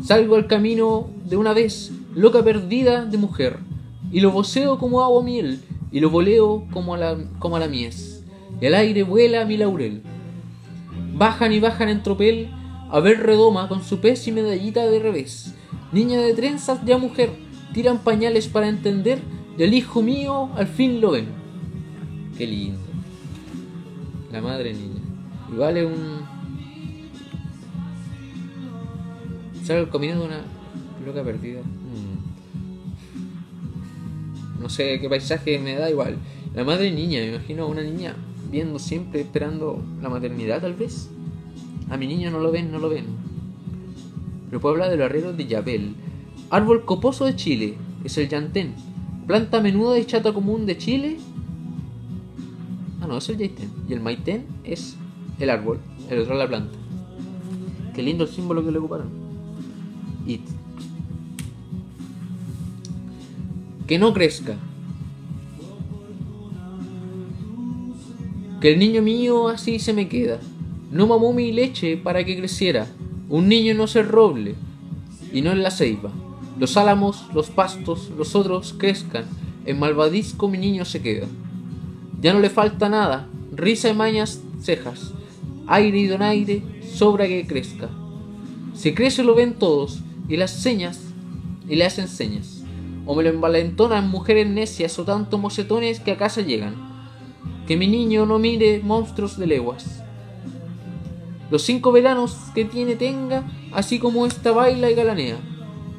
[0.04, 3.60] Salgo al camino de una vez, loca perdida de mujer,
[4.12, 7.68] y lo voceo como agua miel, y lo voleo como a la, como a la
[7.68, 8.24] mies.
[8.60, 10.02] Y el aire vuela mi laurel.
[11.14, 12.50] Bajan y bajan en tropel
[12.90, 15.54] a ver redoma con su pez y medallita de revés.
[15.92, 17.30] Niña de trenzas ya mujer,
[17.74, 19.20] tiran pañales para entender,
[19.58, 21.28] y hijo mío al fin lo ven.
[22.38, 22.80] Qué lindo.
[24.32, 25.02] La madre niña.
[25.50, 26.21] Vale un.
[29.72, 30.42] Sale el de una
[31.06, 31.62] loca perdida.
[31.62, 32.20] Mm.
[34.62, 36.18] No sé qué paisaje me da igual.
[36.54, 38.14] La madre niña, me imagino a una niña
[38.52, 41.10] viendo siempre, esperando la maternidad tal vez.
[41.90, 43.06] A mi niño no lo ven, no lo ven.
[44.50, 45.96] Pero puedo hablar de los arrieros de Yabel.
[46.50, 48.74] Árbol coposo de Chile, es el llantén.
[49.26, 51.18] Planta menuda y chata común de Chile.
[53.00, 53.72] Ah, no, es el yaitén.
[53.88, 54.98] Y el maitén es
[55.40, 56.78] el árbol, el otro la planta.
[57.96, 59.21] Qué lindo el símbolo que le ocuparon.
[63.88, 64.56] Que no crezca.
[68.62, 70.40] Que el niño mío así se me queda.
[70.92, 72.88] No mamó mi leche para que creciera.
[73.28, 74.56] Un niño no se roble
[75.34, 76.12] y no en la ceiba.
[76.60, 79.26] Los álamos, los pastos, los otros crezcan.
[79.66, 81.28] En malvadisco mi niño se queda.
[82.22, 83.28] Ya no le falta nada.
[83.52, 85.14] Risa y mañas cejas.
[85.68, 86.62] Aire y donaire
[86.94, 87.90] sobra que crezca.
[88.74, 90.02] Si crece lo ven todos
[90.32, 90.98] y las señas
[91.68, 92.64] y le hacen señas.
[93.06, 96.76] O me lo envalentonan mujeres necias o tanto mocetones que a casa llegan.
[97.68, 100.02] Que mi niño no mire monstruos de leguas.
[101.50, 105.38] Los cinco veranos que tiene tenga, así como esta baila y galanea.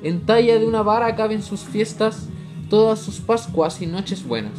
[0.03, 2.27] En talla de una vara caben sus fiestas,
[2.71, 4.59] todas sus pascuas y noches buenas.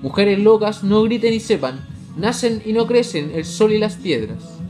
[0.00, 4.60] Mujeres locas no griten y sepan, nacen y no crecen el sol y las piedras.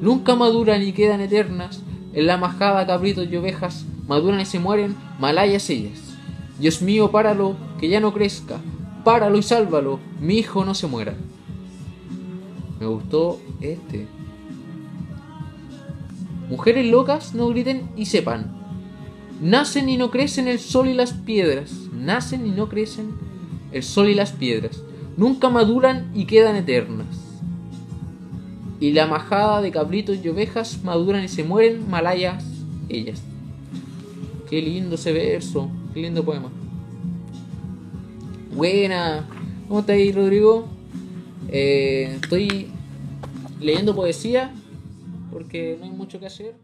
[0.00, 1.82] Nunca maduran y quedan eternas,
[2.12, 6.00] en la majada cabritos y ovejas, maduran y se mueren, malayas ellas.
[6.58, 8.58] Dios mío, páralo, que ya no crezca,
[9.04, 11.14] páralo y sálvalo, mi hijo no se muera.
[12.78, 14.06] Me gustó este.
[16.48, 18.56] Mujeres locas no griten y sepan.
[19.40, 21.70] Nacen y no crecen el sol y las piedras.
[21.92, 23.14] Nacen y no crecen
[23.72, 24.82] el sol y las piedras.
[25.16, 27.29] Nunca maduran y quedan eternas.
[28.80, 32.42] Y la majada de cabritos y ovejas maduran y se mueren malayas
[32.88, 33.22] ellas.
[34.48, 35.70] Qué lindo ese verso.
[35.94, 36.50] Qué lindo poema.
[38.54, 39.28] Buena.
[39.68, 40.66] ¿Cómo estás ahí, Rodrigo?
[41.48, 42.68] Eh, estoy
[43.60, 44.52] leyendo poesía
[45.30, 46.54] porque no hay mucho que hacer.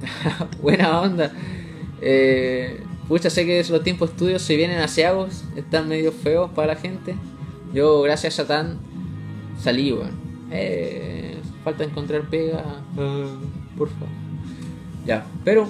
[0.62, 1.32] Buena onda.
[2.00, 6.74] Eh, pucha, sé que los tiempos de estudio se vienen asiagos, están medio feos para
[6.74, 7.16] la gente.
[7.74, 8.78] Yo, gracias a Tan,
[9.58, 10.12] salí, weón.
[10.50, 12.64] Eh, falta encontrar pega.
[13.76, 14.08] por favor.
[15.06, 15.66] Ya, pero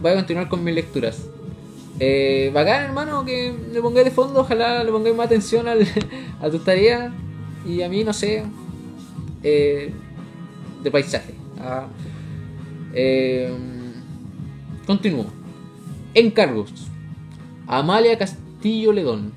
[0.00, 1.28] voy a continuar con mis lecturas.
[1.98, 4.40] Eh, bacán, hermano, que le pongáis de fondo.
[4.40, 5.86] Ojalá le pongáis más atención al,
[6.40, 7.12] a tu tarea.
[7.66, 8.42] Y a mí, no sé,
[9.42, 9.92] eh,
[10.82, 11.34] de paisaje.
[11.58, 11.88] Ah,
[12.94, 13.52] eh,
[14.86, 15.26] continúo.
[16.14, 16.72] Encargos.
[17.66, 19.32] Amalia Castillo Ledón.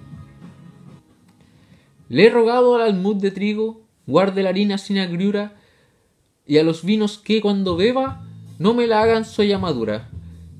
[2.10, 5.56] Le he rogado al almud de trigo, guarde la harina sin agriura,
[6.46, 8.26] y a los vinos que cuando beba
[8.60, 10.10] no me la hagan soya madura.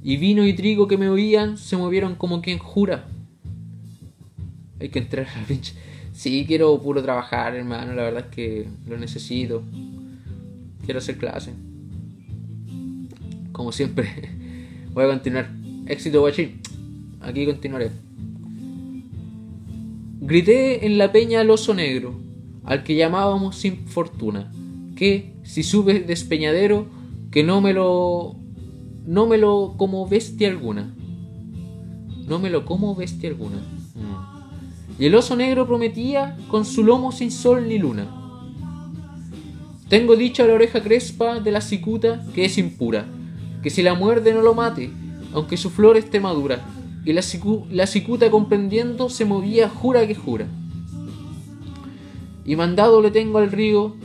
[0.04, 3.06] Y vino y trigo que me oían se movieron como quien jura.
[4.80, 5.74] Hay que entrar a la pinche.
[6.14, 7.94] Sí, quiero puro trabajar, hermano.
[7.94, 9.64] La verdad es que lo necesito.
[10.84, 11.54] Quiero hacer clase.
[13.52, 14.10] Como siempre.
[14.94, 15.50] Voy a continuar.
[15.88, 16.60] Éxito, guachín.
[17.22, 17.92] Aquí continuaré.
[20.20, 22.18] Grité en la peña al oso negro,
[22.64, 24.52] al que llamábamos sin fortuna,
[24.96, 26.88] que, si sube despeñadero,
[27.32, 28.36] que no me lo.
[29.06, 30.96] no me lo como bestia alguna.
[32.28, 33.58] No me lo como bestia alguna.
[33.58, 35.02] Mm.
[35.02, 38.08] Y el oso negro prometía con su lomo sin sol ni luna.
[39.90, 43.06] Tengo dicho a la oreja crespa de la cicuta que es impura,
[43.62, 44.90] que si la muerde no lo mate,
[45.34, 46.62] aunque su flor esté madura.
[47.06, 50.48] Y la, cicu- la cicuta comprendiendo se movía jura que jura.
[52.46, 53.96] Y mandado le tengo al río,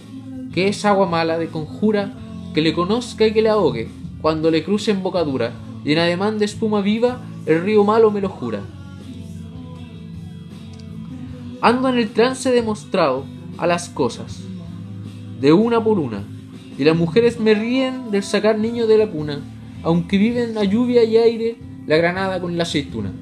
[0.52, 2.12] que es agua mala de conjura,
[2.54, 3.88] que le conozca y que le ahogue,
[4.20, 5.52] cuando le cruce en bocadura,
[5.84, 8.60] y en ademán de espuma viva, el río malo me lo jura.
[11.60, 13.24] Ando en el trance demostrado
[13.56, 14.40] a las cosas,
[15.40, 16.24] de una por una,
[16.78, 19.40] y las mujeres me ríen del sacar niños de la cuna,
[19.82, 23.12] aunque viven a lluvia y aire la granada con la aceituna.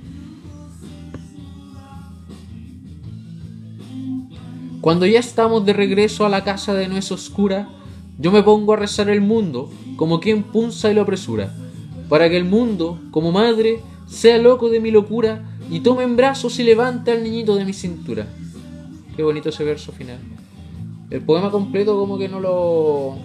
[4.87, 7.69] Cuando ya estamos de regreso a la casa de nuez oscura,
[8.21, 11.53] yo me pongo a rezar el mundo como quien punza y lo apresura,
[12.09, 16.61] para que el mundo, como madre, sea loco de mi locura y tome en brazos
[16.61, 18.29] y levante al niñito de mi cintura.
[19.17, 20.21] Qué bonito ese verso final.
[21.11, 23.17] El poema completo como que no lo...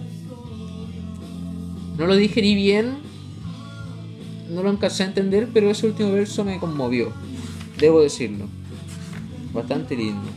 [1.96, 2.94] No lo digerí bien,
[4.50, 7.12] no lo alcancé a entender, pero ese último verso me conmovió,
[7.78, 8.46] debo decirlo.
[9.54, 10.28] Bastante lindo.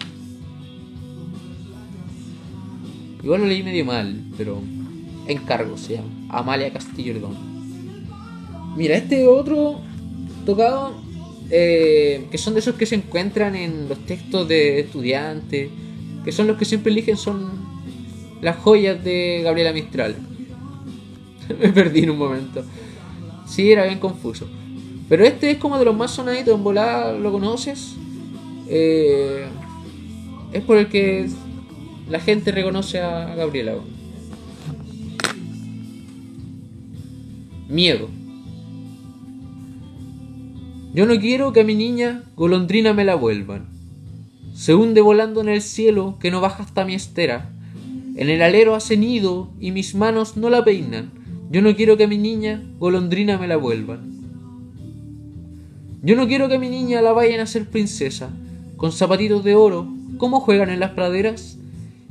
[3.25, 4.61] Igual lo leí medio mal, pero
[5.27, 6.09] encargo se llama.
[6.29, 7.35] Amalia Castillo Ledón.
[8.77, 9.81] Mira, este otro
[10.45, 10.93] tocado,
[11.49, 15.69] eh, que son de esos que se encuentran en los textos de estudiantes,
[16.23, 17.49] que son los que siempre eligen, son
[18.41, 20.15] las joyas de Gabriela Mistral.
[21.59, 22.63] Me perdí en un momento.
[23.47, 24.47] Sí, era bien confuso.
[25.09, 27.95] Pero este es como de los más sonaditos, en volada lo conoces.
[28.69, 29.47] Eh,
[30.53, 31.27] es por el que
[32.09, 33.75] la gente reconoce a Gabriela.
[37.67, 38.09] Miedo.
[40.93, 43.67] Yo no quiero que a mi niña golondrina me la vuelvan.
[44.53, 47.49] Se hunde volando en el cielo que no baja hasta mi estera.
[48.15, 51.11] En el alero hace nido y mis manos no la peinan.
[51.51, 54.15] Yo no quiero que a mi niña golondrina me la vuelvan.
[56.01, 58.29] Yo no quiero que a mi niña la vayan a hacer princesa,
[58.77, 59.87] con zapatitos de oro,
[60.17, 61.57] como juegan en las praderas,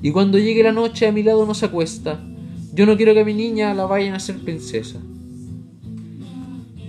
[0.05, 2.21] y cuando llegue la noche a mi lado no se acuesta.
[2.75, 5.01] Yo no quiero que a mi niña la vayan a hacer princesa.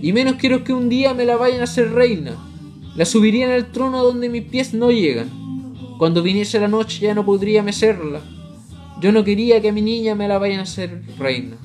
[0.02, 2.36] Y menos quiero que un día me la vayan a hacer reina.
[2.94, 5.30] La subiría en el trono donde mis pies no llegan.
[5.96, 8.20] Cuando viniese la noche ya no podría mecerla.
[9.00, 11.56] Yo no quería que a mi niña me la vayan a hacer reina.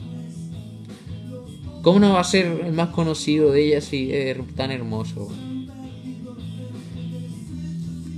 [1.81, 5.27] ¿Cómo no va a ser el más conocido de ella si es tan hermoso?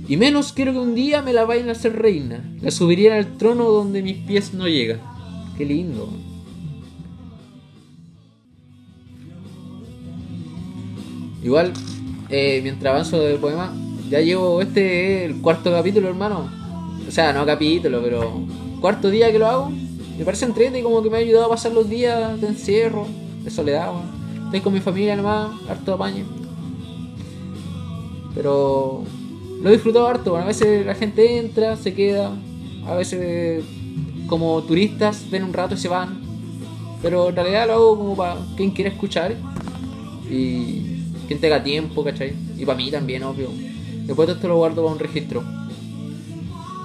[0.06, 2.44] Y menos quiero que un día me la vayan a hacer reina.
[2.60, 5.00] La subiría al trono donde mis pies no llegan.
[5.56, 6.08] Qué lindo.
[11.42, 11.72] Igual,
[12.28, 13.72] eh, mientras avanzo del poema,
[14.10, 16.50] ya llevo este es el cuarto capítulo, hermano.
[17.06, 18.46] O sea, no capítulo, pero
[18.80, 19.72] cuarto día que lo hago.
[20.18, 23.06] Me parece entrete y como que me ha ayudado a pasar los días de encierro,
[23.42, 24.24] de soledad, weón.
[24.44, 26.24] Estoy con mi familia nomás, harto apaño.
[28.34, 29.04] Pero
[29.64, 32.36] lo he disfrutado harto, bueno, a veces la gente entra, se queda,
[32.86, 33.64] a veces
[34.26, 36.20] como turistas ven un rato y se van.
[37.00, 39.34] Pero en realidad lo hago como para quien quiera escuchar
[40.30, 40.82] y
[41.26, 42.34] quien tenga tiempo, ¿cachai?
[42.58, 43.48] Y para mí también, obvio.
[44.04, 45.42] Después de esto lo guardo para un registro.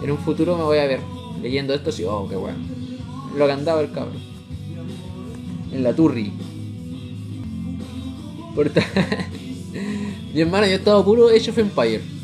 [0.01, 1.01] En un futuro me voy a ver
[1.41, 2.59] leyendo esto así, oh, qué bueno.
[3.37, 4.21] Lo que andaba el cabrón.
[5.73, 6.31] En la turri.
[8.55, 8.71] Por
[10.33, 12.18] Mi hermano, yo he estado puro Age of Empire.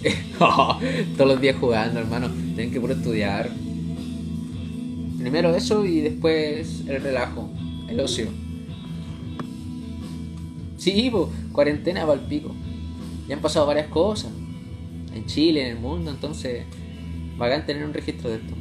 [0.38, 2.28] Todos los días jugando, hermano.
[2.28, 3.50] Tienen que puro estudiar.
[5.18, 7.50] Primero eso y después el relajo,
[7.88, 8.28] el ocio.
[10.78, 12.54] Sí, pues, cuarentena para el pico.
[13.28, 14.32] Ya han pasado varias cosas.
[15.14, 16.64] En Chile, en el mundo, entonces.
[17.36, 18.54] Bacán tener un registro de esto.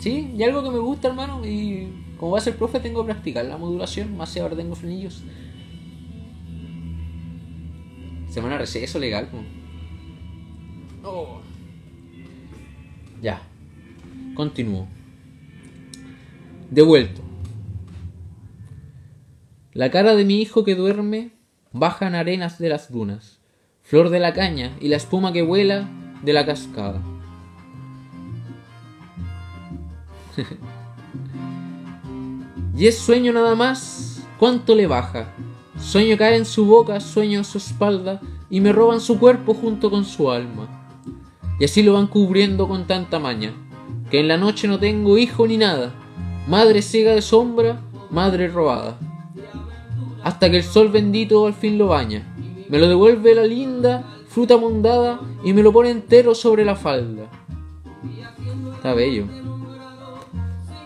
[0.00, 3.12] Sí, y algo que me gusta, hermano, y como va a ser profe, tengo que
[3.12, 5.22] practicar la modulación, más si ahora tengo frenillos.
[8.28, 9.38] Semana receso legal, po.
[11.02, 11.40] Oh.
[13.22, 13.42] Ya.
[14.34, 14.86] Continúo.
[16.70, 17.22] Devuelto.
[19.72, 21.32] La cara de mi hijo que duerme
[21.72, 23.38] baja en arenas de las dunas,
[23.82, 25.88] flor de la caña y la espuma que vuela
[26.22, 27.00] de la cascada.
[32.76, 35.32] y es sueño nada más, ¿cuánto le baja?
[35.78, 38.20] Sueño caer en su boca, sueño en su espalda
[38.50, 40.77] y me roban su cuerpo junto con su alma.
[41.58, 43.52] Y así lo van cubriendo con tanta maña,
[44.10, 45.94] que en la noche no tengo hijo ni nada,
[46.46, 47.80] madre ciega de sombra,
[48.10, 48.98] madre robada.
[50.22, 52.34] Hasta que el sol bendito al fin lo baña,
[52.68, 57.28] me lo devuelve la linda fruta mondada y me lo pone entero sobre la falda.
[58.76, 59.24] Está bello.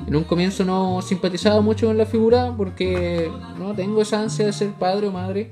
[0.06, 4.52] En un comienzo no simpatizaba mucho con la figura porque no tengo esa ansia de
[4.52, 5.50] ser padre o madre.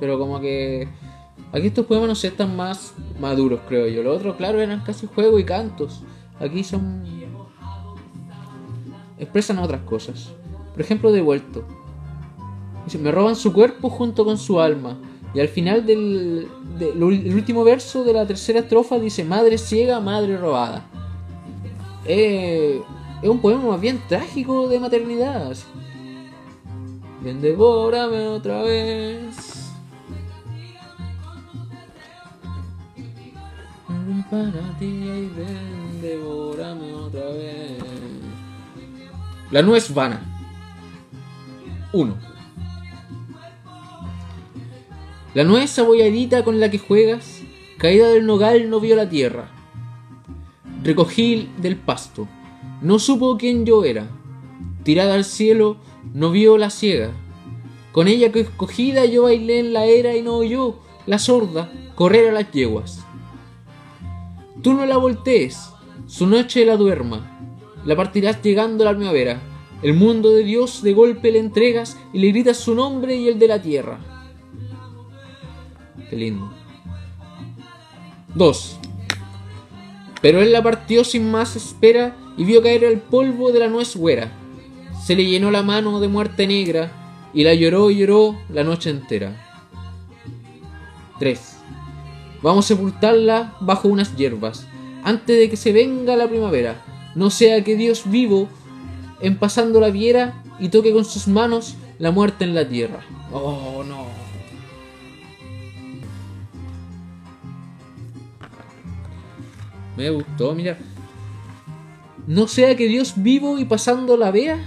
[0.00, 0.88] Pero como que
[1.52, 4.02] aquí estos poemas no sé, están más maduros, creo yo.
[4.02, 6.02] Los otros, claro, eran casi juegos y cantos.
[6.40, 7.04] Aquí son...
[9.18, 10.30] expresan otras cosas.
[10.72, 11.64] Por ejemplo, Devuelto.
[12.84, 14.98] Dice, me roban su cuerpo junto con su alma.
[15.34, 16.46] Y al final del
[16.78, 20.84] de- lo- el último verso de la tercera estrofa dice, madre ciega, madre robada.
[22.04, 22.80] Eh,
[23.22, 25.56] es un poema más bien trágico de maternidad.
[27.22, 29.55] Ven, devórame otra vez.
[34.30, 36.22] Para ti y ven,
[36.94, 37.78] otra vez.
[39.50, 40.20] La nuez vana.
[41.92, 42.16] 1.
[45.34, 47.42] La nuez abolladita con la que juegas,
[47.78, 49.50] caída del nogal no vio la tierra.
[50.82, 52.26] Recogí del pasto,
[52.80, 54.08] no supo quién yo era.
[54.82, 55.76] Tirada al cielo,
[56.12, 57.10] no vio la ciega.
[57.92, 62.28] Con ella que escogida yo bailé en la era y no oyó la sorda correr
[62.28, 63.05] a las yeguas.
[64.66, 65.70] Tú no la voltees,
[66.08, 67.38] su noche la duerma.
[67.84, 69.40] La partirás llegando a la primavera.
[69.80, 73.38] El mundo de Dios de golpe le entregas y le gritas su nombre y el
[73.38, 74.00] de la tierra.
[76.10, 76.50] Qué lindo.
[78.34, 78.78] 2.
[80.20, 83.94] Pero él la partió sin más espera y vio caer el polvo de la nuez
[83.94, 84.32] güera.
[85.00, 86.90] Se le llenó la mano de muerte negra
[87.32, 89.32] y la lloró y lloró la noche entera.
[91.20, 91.55] 3.
[92.46, 94.68] Vamos a sepultarla bajo unas hierbas,
[95.02, 96.80] antes de que se venga la primavera.
[97.16, 98.48] No sea que Dios vivo,
[99.20, 103.00] en pasando la viera y toque con sus manos la muerte en la tierra.
[103.32, 104.06] Oh, no.
[109.96, 110.78] Me gustó, mira.
[112.28, 114.64] No sea que Dios vivo y pasando la vea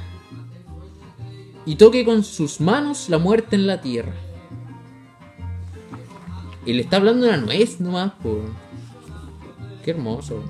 [1.65, 4.15] y toque con sus manos la muerte en la tierra.
[6.69, 8.41] Y le está hablando una nuez nomás, por.
[9.83, 10.43] Qué hermoso.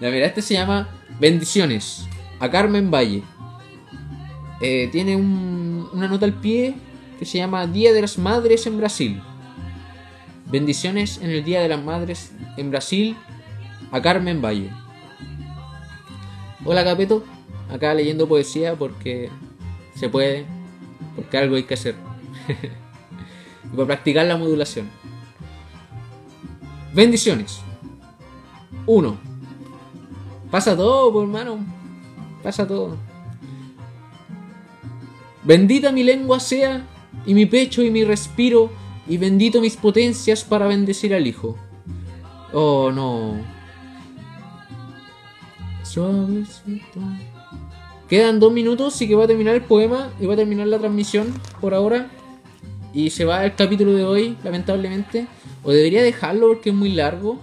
[0.00, 0.88] La verdad, este se llama
[1.20, 2.06] Bendiciones.
[2.38, 3.22] A Carmen Valle.
[4.62, 6.76] Eh, tiene un- una nota al pie
[7.18, 9.20] que se llama Día de las Madres en Brasil.
[10.46, 13.16] Bendiciones en el Día de las Madres en Brasil
[13.92, 14.70] a Carmen Valle.
[16.64, 17.22] Hola Capeto,
[17.70, 19.28] acá leyendo poesía porque
[19.94, 20.46] se puede,
[21.20, 21.94] porque algo hay que hacer.
[23.64, 24.88] y para practicar la modulación.
[26.94, 27.60] Bendiciones.
[28.86, 29.16] 1.
[30.50, 31.58] Pasa todo, pues, hermano.
[32.42, 32.96] Pasa todo.
[35.44, 36.86] Bendita mi lengua sea,
[37.26, 38.70] y mi pecho y mi respiro,
[39.06, 41.56] y bendito mis potencias para bendecir al Hijo.
[42.52, 43.36] Oh, no.
[45.82, 47.00] Suavecito.
[48.10, 50.80] Quedan dos minutos y que va a terminar el poema y va a terminar la
[50.80, 52.10] transmisión por ahora.
[52.92, 55.28] Y se va el capítulo de hoy, lamentablemente.
[55.62, 57.38] O debería dejarlo porque es muy largo.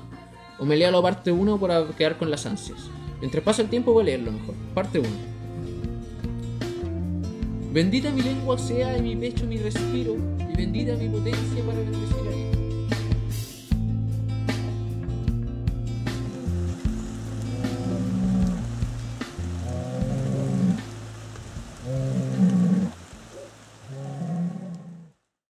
[0.59, 2.80] O me leo la parte 1 para quedar con las ansias.
[3.22, 4.55] Mientras pasa el tiempo voy a leerlo mejor.
[4.74, 5.07] Parte 1.
[7.72, 10.18] Bendita mi lengua sea y mi pecho mi respiro.
[10.51, 12.57] Y bendita mi potencia para bendecir